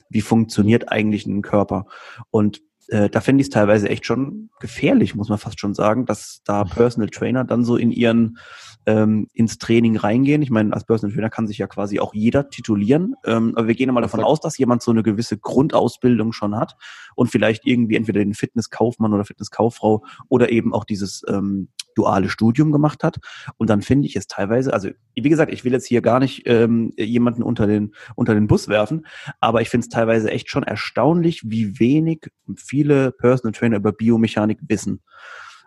[0.09, 1.85] Wie funktioniert eigentlich ein Körper?
[2.31, 6.06] Und äh, da finde ich es teilweise echt schon gefährlich, muss man fast schon sagen,
[6.06, 8.38] dass da Personal Trainer dann so in ihren
[8.86, 10.41] ähm, ins Training reingehen.
[10.41, 13.15] Ich meine, als Personal Trainer kann sich ja quasi auch jeder titulieren.
[13.25, 16.75] Ähm, aber wir gehen mal davon aus, dass jemand so eine gewisse Grundausbildung schon hat
[17.15, 22.71] und vielleicht irgendwie entweder den Fitnesskaufmann oder Fitnesskauffrau oder eben auch dieses ähm, duale Studium
[22.71, 23.19] gemacht hat.
[23.57, 26.43] Und dann finde ich es teilweise, also wie gesagt, ich will jetzt hier gar nicht
[26.45, 29.05] ähm, jemanden unter den, unter den Bus werfen,
[29.39, 34.59] aber ich finde es teilweise echt schon erstaunlich, wie wenig viele Personal Trainer über Biomechanik
[34.67, 35.01] wissen.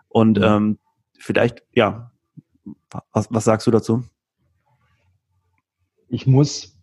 [0.09, 0.79] Und ähm,
[1.17, 2.11] vielleicht, ja,
[3.11, 4.03] was, was sagst du dazu?
[6.09, 6.77] Ich muss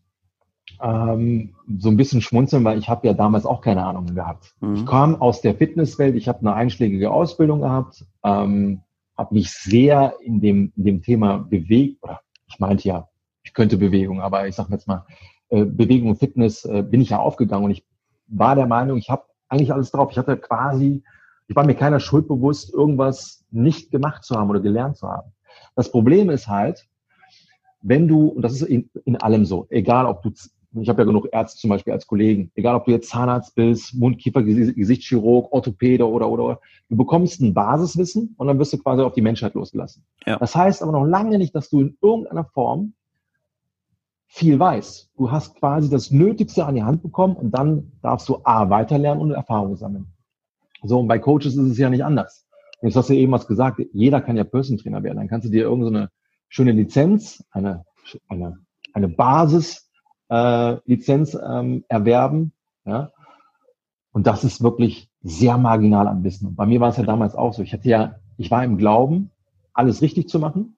[0.83, 4.55] ähm, so ein bisschen schmunzeln, weil ich habe ja damals auch keine Ahnung gehabt.
[4.61, 4.75] Mhm.
[4.75, 8.83] Ich kam aus der Fitnesswelt, ich habe eine einschlägige Ausbildung gehabt, ähm,
[9.21, 13.09] habe mich sehr in dem, in dem Thema bewegt, oder ich meinte ja,
[13.43, 15.05] ich könnte Bewegung, aber ich sage jetzt mal,
[15.51, 17.85] äh, Bewegung und Fitness äh, bin ich ja aufgegangen und ich
[18.27, 20.11] war der Meinung, ich habe eigentlich alles drauf.
[20.11, 21.03] Ich hatte quasi,
[21.49, 25.33] ich war mir keiner Schuld bewusst, irgendwas nicht gemacht zu haben oder gelernt zu haben.
[25.77, 26.89] Das Problem ist halt,
[27.83, 30.31] wenn du, und das ist in, in allem so, egal ob du,
[30.73, 33.95] ich habe ja genug Ärzte zum Beispiel als Kollegen, egal ob du jetzt Zahnarzt bist,
[33.95, 39.03] Mundkiefer, Gesichtschirurg, Orthopäde oder, oder, oder, du bekommst ein Basiswissen und dann wirst du quasi
[39.03, 40.05] auf die Menschheit losgelassen.
[40.27, 40.39] Ja.
[40.39, 42.95] Das heißt aber noch lange nicht, dass du in irgendeiner Form
[44.29, 45.11] viel weißt.
[45.17, 49.21] Du hast quasi das Nötigste an die Hand bekommen und dann darfst du A, weiterlernen
[49.21, 50.07] und Erfahrung sammeln.
[50.85, 52.47] So, und bei Coaches ist es ja nicht anders.
[52.81, 55.19] Jetzt hast du eben was gesagt, jeder kann ja Person Trainer werden.
[55.19, 56.09] Dann kannst du dir irgendeine so
[56.49, 57.85] schöne Lizenz, eine,
[58.29, 58.59] eine,
[58.95, 59.90] eine Basis
[60.31, 62.53] äh, Lizenz ähm, erwerben.
[62.85, 63.13] Ja?
[64.13, 66.49] Und das ist wirklich sehr marginal am Wissen.
[66.49, 67.63] Und bei mir war es ja damals auch so.
[67.63, 69.31] Ich hatte ja, ich war im Glauben,
[69.75, 70.77] alles richtig zu machen,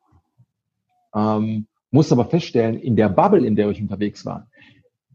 [1.15, 4.49] ähm, musste aber feststellen, in der Bubble, in der ich unterwegs war,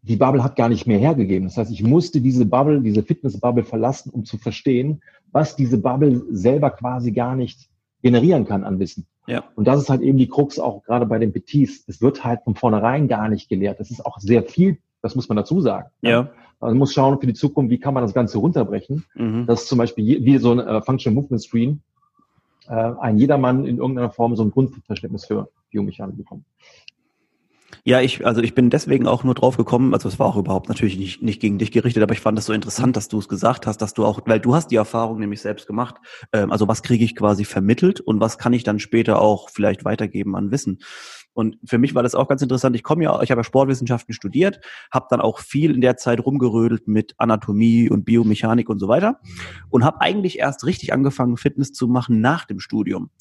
[0.02, 1.47] die Bubble hat gar nicht mehr hergegeben.
[1.47, 6.23] Das heißt, ich musste diese Bubble, diese Fitness-Bubble verlassen, um zu verstehen, was diese Bubble
[6.30, 7.69] selber quasi gar nicht
[8.02, 9.06] generieren kann an Wissen.
[9.28, 9.44] Ja.
[9.56, 11.84] Und das ist halt eben die Krux auch gerade bei den Petits.
[11.88, 13.80] Es wird halt von vornherein gar nicht gelehrt.
[13.80, 15.90] Das ist auch sehr viel, das muss man dazu sagen.
[16.02, 16.30] Ja.
[16.60, 19.06] Man muss schauen für die Zukunft, wie kann man das Ganze runterbrechen.
[19.16, 19.46] Mhm.
[19.46, 21.82] Dass zum Beispiel wie so ein äh, Functional Movement Screen
[22.68, 26.46] äh, ein jedermann in irgendeiner Form so ein Grundverständnis für Biomechanik bekommt.
[27.84, 30.70] Ja, ich, also ich bin deswegen auch nur drauf gekommen, also es war auch überhaupt
[30.70, 33.28] natürlich nicht, nicht gegen dich gerichtet, aber ich fand es so interessant, dass du es
[33.28, 35.96] gesagt hast, dass du auch, weil du hast die Erfahrung nämlich selbst gemacht,
[36.34, 39.86] ähm, also was kriege ich quasi vermittelt und was kann ich dann später auch vielleicht
[39.86, 40.80] weitergeben an Wissen.
[41.38, 42.76] Und für mich war das auch ganz interessant.
[42.76, 44.60] Ich komme ja, ich habe ja Sportwissenschaften studiert,
[44.91, 49.19] habe dann auch viel in der Zeit rumgerödelt mit Anatomie und Biomechanik und so weiter
[49.69, 53.12] und habe eigentlich erst richtig angefangen, Fitness zu machen nach dem Studium.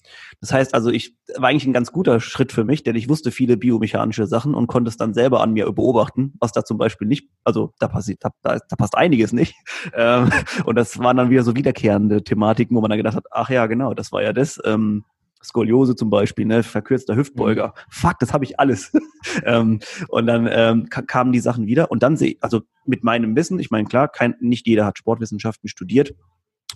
[0.40, 3.30] Das heißt also, ich war eigentlich ein ganz guter Schritt für mich, denn ich wusste
[3.30, 7.06] viele biomechanische Sachen und konnte es dann selber an mir beobachten, was da zum Beispiel
[7.06, 9.54] nicht, also da passiert, da, da passt einiges nicht.
[9.94, 10.30] Ähm,
[10.64, 13.66] und das waren dann wieder so wiederkehrende Thematiken, wo man dann gedacht hat, ach ja,
[13.66, 14.60] genau, das war ja das.
[14.64, 15.04] Ähm,
[15.42, 17.68] Skoliose zum Beispiel, ne, verkürzter Hüftbeuger.
[17.68, 17.80] Mhm.
[17.90, 18.92] Fuck, das habe ich alles.
[19.44, 23.58] ähm, und dann ähm, kamen die Sachen wieder und dann sehe also mit meinem Wissen,
[23.58, 26.14] ich meine klar, kein, nicht jeder hat Sportwissenschaften studiert,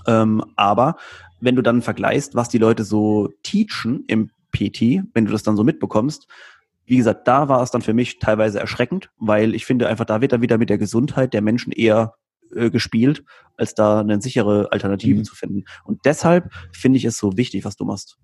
[0.07, 0.97] ähm, aber
[1.41, 5.57] wenn du dann vergleichst, was die Leute so teachen im PT, wenn du das dann
[5.57, 6.27] so mitbekommst,
[6.87, 10.21] wie gesagt, da war es dann für mich teilweise erschreckend, weil ich finde einfach, da
[10.21, 12.15] wird dann wieder mit der Gesundheit der Menschen eher
[12.53, 13.23] äh, gespielt,
[13.57, 15.25] als da eine sichere Alternative mhm.
[15.25, 15.65] zu finden.
[15.85, 18.19] Und deshalb finde ich es so wichtig, was du machst.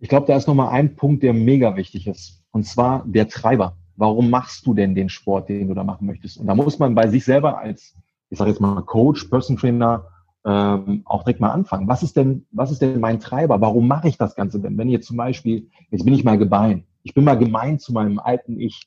[0.00, 2.42] Ich glaube, da ist nochmal ein Punkt, der mega wichtig ist.
[2.50, 3.76] Und zwar der Treiber.
[3.96, 6.36] Warum machst du denn den Sport, den du da machen möchtest?
[6.38, 7.94] Und da muss man bei sich selber als,
[8.28, 10.06] ich sage jetzt mal Coach, Person Trainer,
[10.44, 11.88] ähm, auch direkt mal anfangen.
[11.88, 13.60] Was ist denn, was ist denn mein Treiber?
[13.60, 14.76] Warum mache ich das Ganze denn?
[14.78, 16.84] Wenn jetzt zum Beispiel, jetzt bin ich mal gemein.
[17.02, 18.86] Ich bin mal gemein zu meinem alten Ich.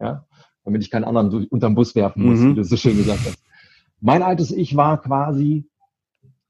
[0.00, 0.26] Ja,
[0.64, 2.50] damit ich keinen anderen unterm Bus werfen muss, mhm.
[2.50, 3.38] wie du so schön gesagt hast.
[4.00, 5.68] Mein altes Ich war quasi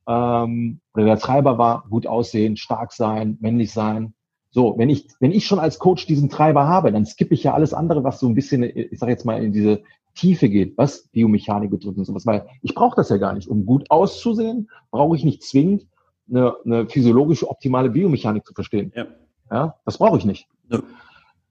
[0.07, 4.15] ähm, oder der Treiber war gut aussehen, stark sein, männlich sein.
[4.51, 7.53] So, wenn ich, wenn ich schon als Coach diesen Treiber habe, dann skippe ich ja
[7.53, 9.83] alles andere, was so ein bisschen, ich sage jetzt mal, in diese
[10.15, 12.25] Tiefe geht, was Biomechanik betrifft und sowas.
[12.25, 13.49] Weil ich brauche das ja gar nicht.
[13.49, 15.87] Um gut auszusehen, brauche ich nicht zwingend
[16.29, 18.93] eine, eine physiologische, optimale Biomechanik zu verstehen.
[18.97, 19.07] Ja.
[19.51, 20.49] ja das brauche ich nicht.
[20.71, 20.81] Ja.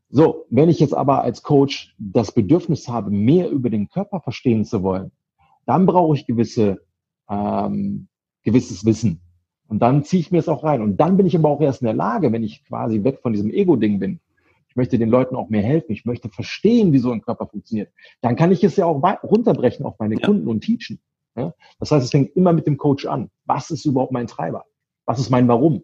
[0.10, 4.66] So, wenn ich jetzt aber als Coach das Bedürfnis habe, mehr über den Körper verstehen
[4.66, 5.12] zu wollen,
[5.66, 6.82] dann brauche ich gewisse
[7.30, 8.08] ähm,
[8.46, 9.20] gewisses Wissen.
[9.68, 10.82] Und dann ziehe ich mir es auch rein.
[10.82, 13.34] Und dann bin ich aber auch erst in der Lage, wenn ich quasi weg von
[13.34, 14.22] diesem Ego-Ding bin.
[14.70, 15.92] Ich möchte den Leuten auch mehr helfen.
[15.92, 17.92] Ich möchte verstehen, wie so ein Körper funktioniert.
[18.22, 20.26] Dann kann ich es ja auch runterbrechen auf meine ja.
[20.26, 21.00] Kunden und teachen.
[21.36, 21.54] Ja?
[21.80, 23.30] Das heißt, es fängt immer mit dem Coach an.
[23.46, 24.66] Was ist überhaupt mein Treiber?
[25.06, 25.84] Was ist mein Warum?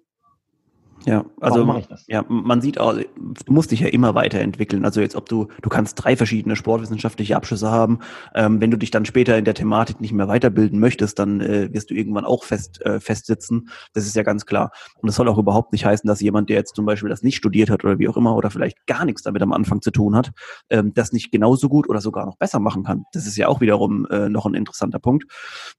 [1.06, 4.86] Ja, also ja, man sieht auch, du musst dich ja immer weiterentwickeln.
[4.86, 8.00] Also jetzt, ob du, du kannst drei verschiedene sportwissenschaftliche Abschlüsse haben.
[8.36, 11.74] Ähm, wenn du dich dann später in der Thematik nicht mehr weiterbilden möchtest, dann äh,
[11.74, 13.70] wirst du irgendwann auch fest äh, festsitzen.
[13.94, 14.72] Das ist ja ganz klar.
[14.98, 17.36] Und das soll auch überhaupt nicht heißen, dass jemand, der jetzt zum Beispiel das nicht
[17.36, 20.16] studiert hat oder wie auch immer oder vielleicht gar nichts damit am Anfang zu tun
[20.16, 20.32] hat,
[20.70, 23.06] ähm, das nicht genauso gut oder sogar noch besser machen kann.
[23.14, 25.26] Das ist ja auch wiederum äh, noch ein interessanter Punkt.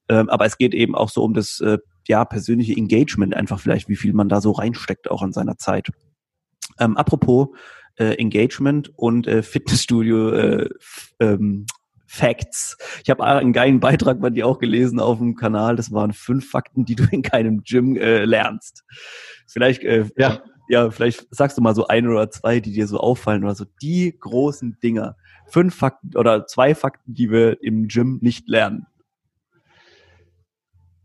[0.08, 3.88] Ähm, aber es geht eben auch so um das äh, ja, persönliche Engagement einfach vielleicht,
[3.88, 5.88] wie viel man da so reinsteckt auch an seiner Zeit.
[6.78, 7.48] Ähm, apropos
[7.96, 10.68] äh, Engagement und äh, Fitnessstudio äh,
[11.20, 11.66] ähm,
[12.06, 12.76] Facts.
[13.02, 15.76] Ich habe einen geilen Beitrag bei dir auch gelesen auf dem Kanal.
[15.76, 18.84] Das waren fünf Fakten, die du in keinem Gym äh, lernst.
[19.46, 20.42] Vielleicht, äh, ja.
[20.68, 23.64] ja, vielleicht sagst du mal so ein oder zwei, die dir so auffallen oder so
[23.80, 25.16] die großen Dinger.
[25.48, 28.86] Fünf Fakten oder zwei Fakten, die wir im Gym nicht lernen.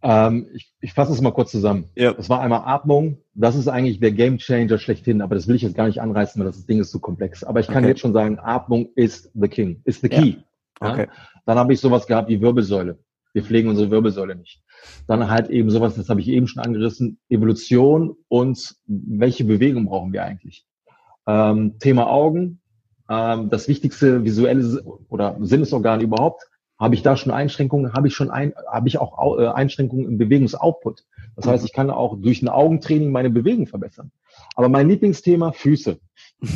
[0.03, 1.89] Ähm, ich, ich fasse es mal kurz zusammen.
[1.95, 2.13] Ja.
[2.13, 3.17] Das war einmal Atmung.
[3.33, 6.39] Das ist eigentlich der Game Changer schlechthin, aber das will ich jetzt gar nicht anreißen,
[6.39, 7.43] weil das Ding ist zu komplex.
[7.43, 7.89] Aber ich kann okay.
[7.89, 10.35] jetzt schon sagen, Atmung ist the king, ist the key.
[10.81, 10.91] Ja.
[10.91, 11.07] Okay.
[11.45, 12.99] Dann habe ich sowas gehabt wie Wirbelsäule.
[13.33, 14.61] Wir pflegen unsere Wirbelsäule nicht.
[15.07, 20.13] Dann halt eben sowas, das habe ich eben schon angerissen, Evolution und welche Bewegung brauchen
[20.13, 20.65] wir eigentlich?
[21.27, 22.61] Ähm, Thema Augen,
[23.09, 26.47] ähm, das wichtigste visuelle oder Sinnesorgan überhaupt,
[26.79, 27.93] habe ich da schon Einschränkungen?
[27.93, 31.03] Habe ich schon ein, habe ich auch äh, Einschränkungen im Bewegungsoutput?
[31.35, 34.11] Das heißt, ich kann auch durch ein Augentraining meine Bewegung verbessern.
[34.55, 35.99] Aber mein Lieblingsthema Füße.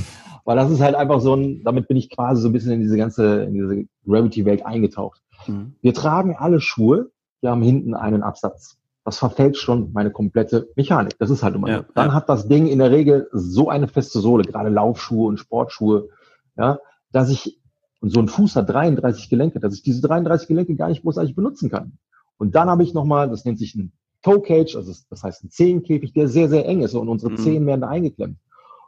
[0.45, 2.79] Weil das ist halt einfach so ein, damit bin ich quasi so ein bisschen in
[2.79, 5.21] diese ganze, in diese Gravity-Welt eingetaucht.
[5.47, 5.75] Mhm.
[5.81, 7.11] Wir tragen alle Schuhe,
[7.43, 8.77] die haben hinten einen Absatz.
[9.03, 11.17] Das verfällt schon meine komplette Mechanik.
[11.19, 11.85] Das ist halt immer ja.
[11.95, 12.13] Dann ja.
[12.13, 16.09] hat das Ding in der Regel so eine feste Sohle, gerade Laufschuhe und Sportschuhe,
[16.57, 16.79] ja,
[17.11, 17.60] dass ich
[18.01, 21.35] und so ein Fuß hat 33 Gelenke, dass ich diese 33 Gelenke gar nicht großartig
[21.35, 21.97] benutzen kann.
[22.37, 25.51] Und dann habe ich nochmal, das nennt sich ein Toe Cage, also das heißt ein
[25.51, 27.37] Zehenkäfig, der sehr, sehr eng ist und unsere mhm.
[27.37, 28.37] Zehen werden da eingeklemmt.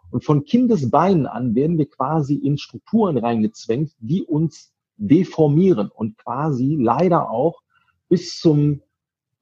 [0.09, 6.77] Und von Kindesbeinen an werden wir quasi in Strukturen reingezwängt, die uns deformieren und quasi
[6.79, 7.61] leider auch
[8.09, 8.81] bis zum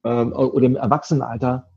[0.04, 1.71] ähm, oder im Erwachsenenalter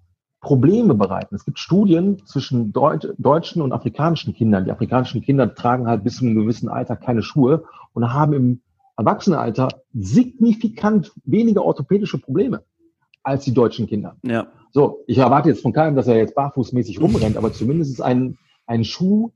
[0.45, 1.35] Probleme bereiten.
[1.35, 4.67] Es gibt Studien zwischen Deut deutschen und afrikanischen Kindern.
[4.67, 8.61] Die afrikanischen Kinder tragen halt bis zu einem gewissen Alter keine Schuhe und haben im
[8.97, 12.63] Erwachsenenalter signifikant weniger orthopädische Probleme
[13.25, 14.17] als die deutschen Kinder.
[14.23, 14.47] Ja.
[14.71, 18.85] So, ich erwarte jetzt von keinem, dass er jetzt barfußmäßig rumrennt, aber zumindest ein, ein
[18.85, 19.33] Schuh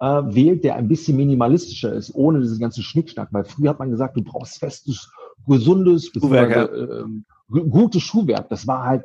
[0.00, 3.28] äh, wählt, der ein bisschen minimalistischer ist, ohne diesen ganzen Schnickschnack.
[3.30, 5.10] Weil früher hat man gesagt, du brauchst festes,
[5.46, 6.64] gesundes, Schuhwerk, ja.
[6.64, 7.04] äh,
[7.48, 8.48] gutes Schuhwerk.
[8.48, 9.04] Das war halt,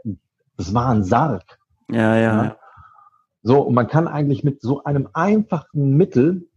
[0.57, 1.59] das war ein Sarg.
[1.89, 2.57] Ja, ja, ja.
[3.41, 6.47] So, und man kann eigentlich mit so einem einfachen Mittel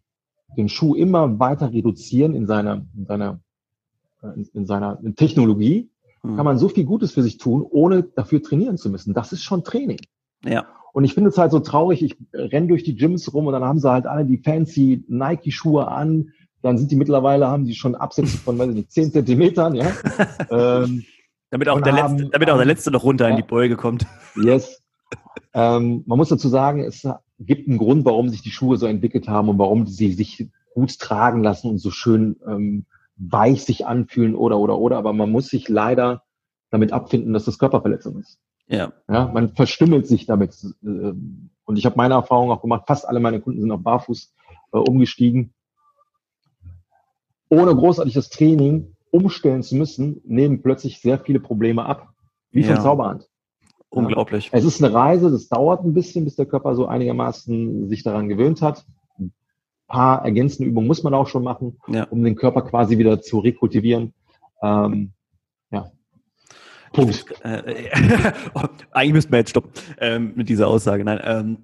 [0.56, 3.40] den Schuh immer weiter reduzieren in seiner, in seiner,
[4.22, 5.90] in, in seiner Technologie
[6.34, 9.14] kann man so viel Gutes für sich tun, ohne dafür trainieren zu müssen.
[9.14, 9.98] Das ist schon Training.
[10.44, 10.66] Ja.
[10.92, 13.62] Und ich finde es halt so traurig, ich renne durch die Gyms rum und dann
[13.62, 16.32] haben sie halt alle die fancy Nike-Schuhe an.
[16.62, 19.92] Dann sind die mittlerweile, haben die schon Absätze von, weiß ich nicht, 10 Zentimetern, ja.
[20.50, 21.04] ähm,
[21.50, 23.76] damit, auch der haben, letzte, damit auch der Letzte noch runter ja, in die Beuge
[23.76, 24.06] kommt.
[24.36, 24.82] Yes.
[25.54, 27.06] ähm, man muss dazu sagen, es
[27.38, 30.98] gibt einen Grund, warum sich die Schuhe so entwickelt haben und warum sie sich gut
[30.98, 34.96] tragen lassen und so schön ähm, weich sich anfühlen oder, oder, oder.
[34.98, 36.22] Aber man muss sich leider
[36.70, 38.38] damit abfinden, dass das Körperverletzung ist.
[38.68, 38.92] Ja.
[39.08, 40.54] Ja, man verstümmelt sich damit.
[40.82, 41.12] Äh,
[41.64, 44.34] und ich habe meine Erfahrung auch gemacht, fast alle meine Kunden sind auf Barfuß
[44.72, 45.52] äh, umgestiegen.
[47.48, 52.08] Ohne großartiges Training umstellen zu müssen, nehmen plötzlich sehr viele Probleme ab.
[52.50, 52.82] Wie von ja.
[52.82, 53.28] Zauberhand.
[53.88, 54.50] Unglaublich.
[54.52, 58.28] Es ist eine Reise, das dauert ein bisschen, bis der Körper so einigermaßen sich daran
[58.28, 58.84] gewöhnt hat
[59.86, 62.04] paar ergänzende Übungen muss man auch schon machen, ja.
[62.04, 64.12] um den Körper quasi wieder zu rekultivieren.
[64.62, 65.12] Ähm,
[65.70, 65.90] ja.
[66.92, 67.24] Punkt.
[67.42, 67.90] Äh,
[68.90, 71.04] eigentlich müssten wir jetzt stoppen ähm, mit dieser Aussage.
[71.04, 71.58] Nein, ähm,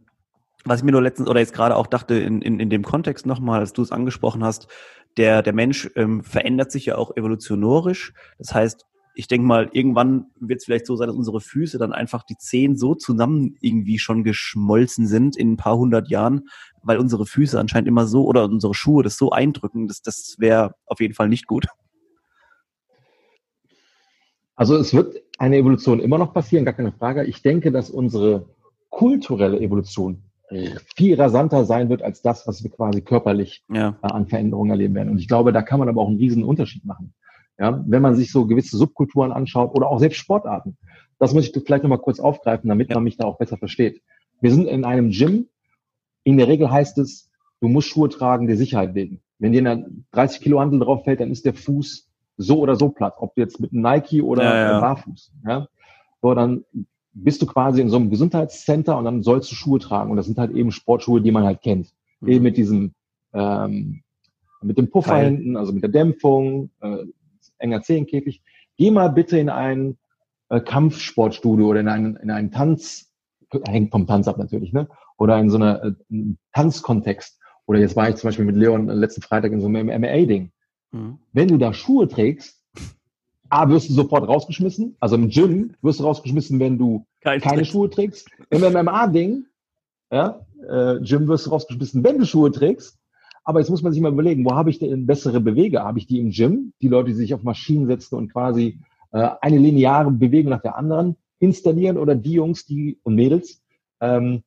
[0.65, 3.27] was ich mir nur letztens oder jetzt gerade auch dachte in, in, in dem Kontext
[3.27, 4.69] nochmal, als du es angesprochen hast,
[5.17, 8.15] der, der Mensch ähm, verändert sich ja auch evolutionorisch.
[8.39, 11.93] Das heißt, ich denke mal, irgendwann wird es vielleicht so sein, dass unsere Füße dann
[11.93, 16.49] einfach die Zehen so zusammen irgendwie schon geschmolzen sind in ein paar hundert Jahren,
[16.83, 20.75] weil unsere Füße anscheinend immer so oder unsere Schuhe das so eindrücken, dass das wäre
[20.87, 21.67] auf jeden Fall nicht gut.
[24.55, 27.25] Also es wird eine Evolution immer noch passieren, gar keine Frage.
[27.25, 28.49] Ich denke, dass unsere
[28.91, 30.23] kulturelle Evolution
[30.97, 33.97] viel rasanter sein wird als das, was wir quasi körperlich ja.
[34.03, 35.09] Äh, an Veränderungen erleben werden.
[35.09, 37.15] Und ich glaube, da kann man aber auch einen riesen Unterschied machen.
[37.59, 40.77] Ja, wenn man sich so gewisse Subkulturen anschaut oder auch selbst Sportarten.
[41.19, 42.97] Das muss ich vielleicht nochmal kurz aufgreifen, damit ja.
[42.97, 44.03] man mich da auch besser versteht.
[44.41, 45.49] Wir sind in einem Gym,
[46.25, 49.23] in der Regel heißt es, du musst Schuhe tragen, der Sicherheit wegen.
[49.39, 52.89] Wenn dir eine 30 Kilo Handel drauf fällt, dann ist der Fuß so oder so
[52.89, 54.81] platt, ob du jetzt mit einem Nike oder ja.
[54.81, 55.33] barfuß.
[55.47, 55.69] Ja?
[56.23, 56.65] So, dann
[57.15, 60.11] bist du quasi in so einem Gesundheitscenter und dann sollst du Schuhe tragen.
[60.11, 61.93] Und das sind halt eben Sportschuhe, die man halt kennt.
[62.21, 62.29] Mhm.
[62.29, 62.95] Eben mit diesem,
[63.33, 64.03] ähm,
[64.63, 65.27] mit dem Puffer Teil.
[65.27, 66.99] hinten, also mit der Dämpfung, äh,
[67.59, 68.43] enger Zehenkäfig.
[68.77, 69.99] Geh mal bitte in ein
[70.49, 73.13] äh, Kampfsportstudio oder in einen, in einen Tanz,
[73.67, 74.89] hängt vom Tanz ab natürlich, ne?
[75.19, 75.93] oder in so einer äh,
[76.53, 77.39] Tanzkontext.
[77.67, 80.51] Oder jetzt war ich zum Beispiel mit Leon letzten Freitag in so einem MMA-Ding.
[80.91, 81.19] Mhm.
[81.33, 82.62] Wenn du da Schuhe trägst,
[83.53, 84.97] A, wirst du sofort rausgeschmissen.
[84.99, 88.31] Also im Gym wirst du rausgeschmissen, wenn du Kein keine Schuhe trägst.
[88.49, 89.45] Im MMA-Ding,
[90.11, 92.99] ja, äh, Gym wirst du rausgeschmissen, wenn du Schuhe trägst.
[93.45, 95.83] Aber jetzt muss man sich mal überlegen, wo habe ich denn bessere Bewege?
[95.83, 96.73] Habe ich die im Gym?
[96.81, 98.79] Die Leute, die sich auf Maschinen setzen und quasi
[99.11, 103.61] äh, eine lineare Bewegung nach der anderen installieren oder die Jungs, die und Mädels,
[104.01, 104.45] ähm,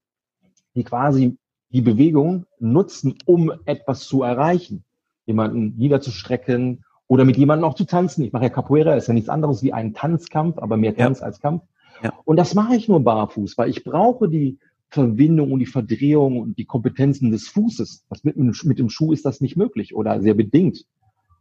[0.74, 1.38] die quasi
[1.70, 4.84] die Bewegung nutzen, um etwas zu erreichen.
[5.28, 8.24] Jemanden niederzustrecken oder mit jemandem auch zu tanzen.
[8.24, 11.26] Ich mache ja Capoeira, ist ja nichts anderes wie ein Tanzkampf, aber mehr Tanz ja.
[11.26, 11.64] als Kampf.
[12.04, 12.14] Ja.
[12.26, 16.58] Und das mache ich nur barfuß, weil ich brauche die Verbindung und die Verdrehung und
[16.58, 18.06] die Kompetenzen des Fußes.
[18.10, 20.86] Was mit, mit dem Schuh ist das nicht möglich oder sehr bedingt.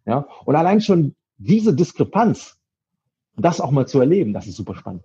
[0.06, 2.58] Ja, und allein schon diese Diskrepanz,
[3.36, 5.04] das auch mal zu erleben, das ist super spannend.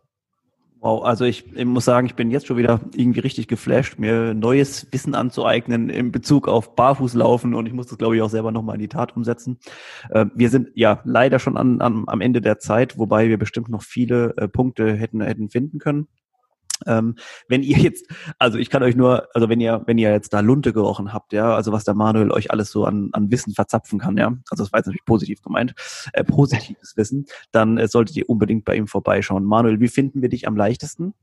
[0.82, 4.34] Wow, also ich, ich, muss sagen, ich bin jetzt schon wieder irgendwie richtig geflasht, mir
[4.34, 8.54] neues Wissen anzueignen in Bezug auf Barfußlaufen und ich muss das, glaube ich, auch selber
[8.54, 9.60] nochmal in die Tat umsetzen.
[10.10, 13.68] Äh, wir sind ja leider schon an, an, am Ende der Zeit, wobei wir bestimmt
[13.68, 16.08] noch viele äh, Punkte hätten, hätten finden können.
[16.86, 17.16] Ähm,
[17.48, 20.40] wenn ihr jetzt, also ich kann euch nur, also wenn ihr, wenn ihr jetzt da
[20.40, 24.00] Lunte gerochen habt, ja, also was der Manuel euch alles so an, an Wissen verzapfen
[24.00, 25.74] kann, ja, also das war jetzt natürlich positiv gemeint,
[26.14, 29.44] äh, positives Wissen, dann äh, solltet ihr unbedingt bei ihm vorbeischauen.
[29.44, 31.14] Manuel, wie finden wir dich am leichtesten?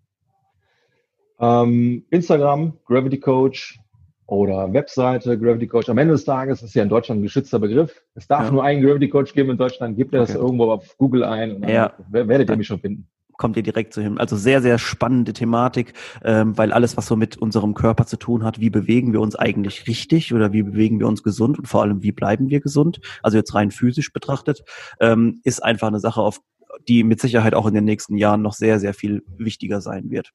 [1.38, 3.78] Ähm, Instagram, Gravity Coach
[4.26, 5.88] oder Webseite, Gravity Coach.
[5.88, 8.02] Am Ende des Tages ist ja in Deutschland ein geschützter Begriff.
[8.14, 8.50] Es darf ja.
[8.50, 9.96] nur einen Gravity Coach geben in Deutschland.
[9.96, 10.32] Gebt ihr okay.
[10.32, 11.92] das irgendwo auf Google ein und dann ja.
[12.08, 14.18] werdet ihr mich schon finden kommt ihr direkt zu ihm.
[14.18, 18.44] Also sehr, sehr spannende Thematik, ähm, weil alles, was so mit unserem Körper zu tun
[18.44, 21.82] hat, wie bewegen wir uns eigentlich richtig oder wie bewegen wir uns gesund und vor
[21.82, 24.62] allem, wie bleiben wir gesund, also jetzt rein physisch betrachtet,
[25.00, 26.40] ähm, ist einfach eine Sache, auf
[26.88, 30.32] die mit Sicherheit auch in den nächsten Jahren noch sehr, sehr viel wichtiger sein wird.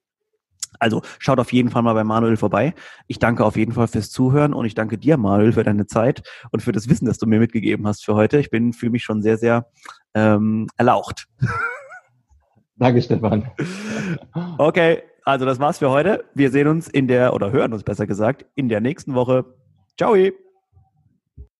[0.79, 2.73] Also schaut auf jeden Fall mal bei Manuel vorbei.
[3.07, 6.23] Ich danke auf jeden Fall fürs Zuhören und ich danke dir, Manuel, für deine Zeit
[6.51, 8.39] und für das Wissen, das du mir mitgegeben hast für heute.
[8.39, 9.67] Ich bin fühle mich schon sehr, sehr
[10.13, 11.27] ähm, erlaucht.
[12.81, 13.47] Danke, Stefan.
[14.57, 16.25] Okay, also das war's für heute.
[16.33, 19.45] Wir sehen uns in der, oder hören uns besser gesagt, in der nächsten Woche.
[19.99, 20.15] Ciao.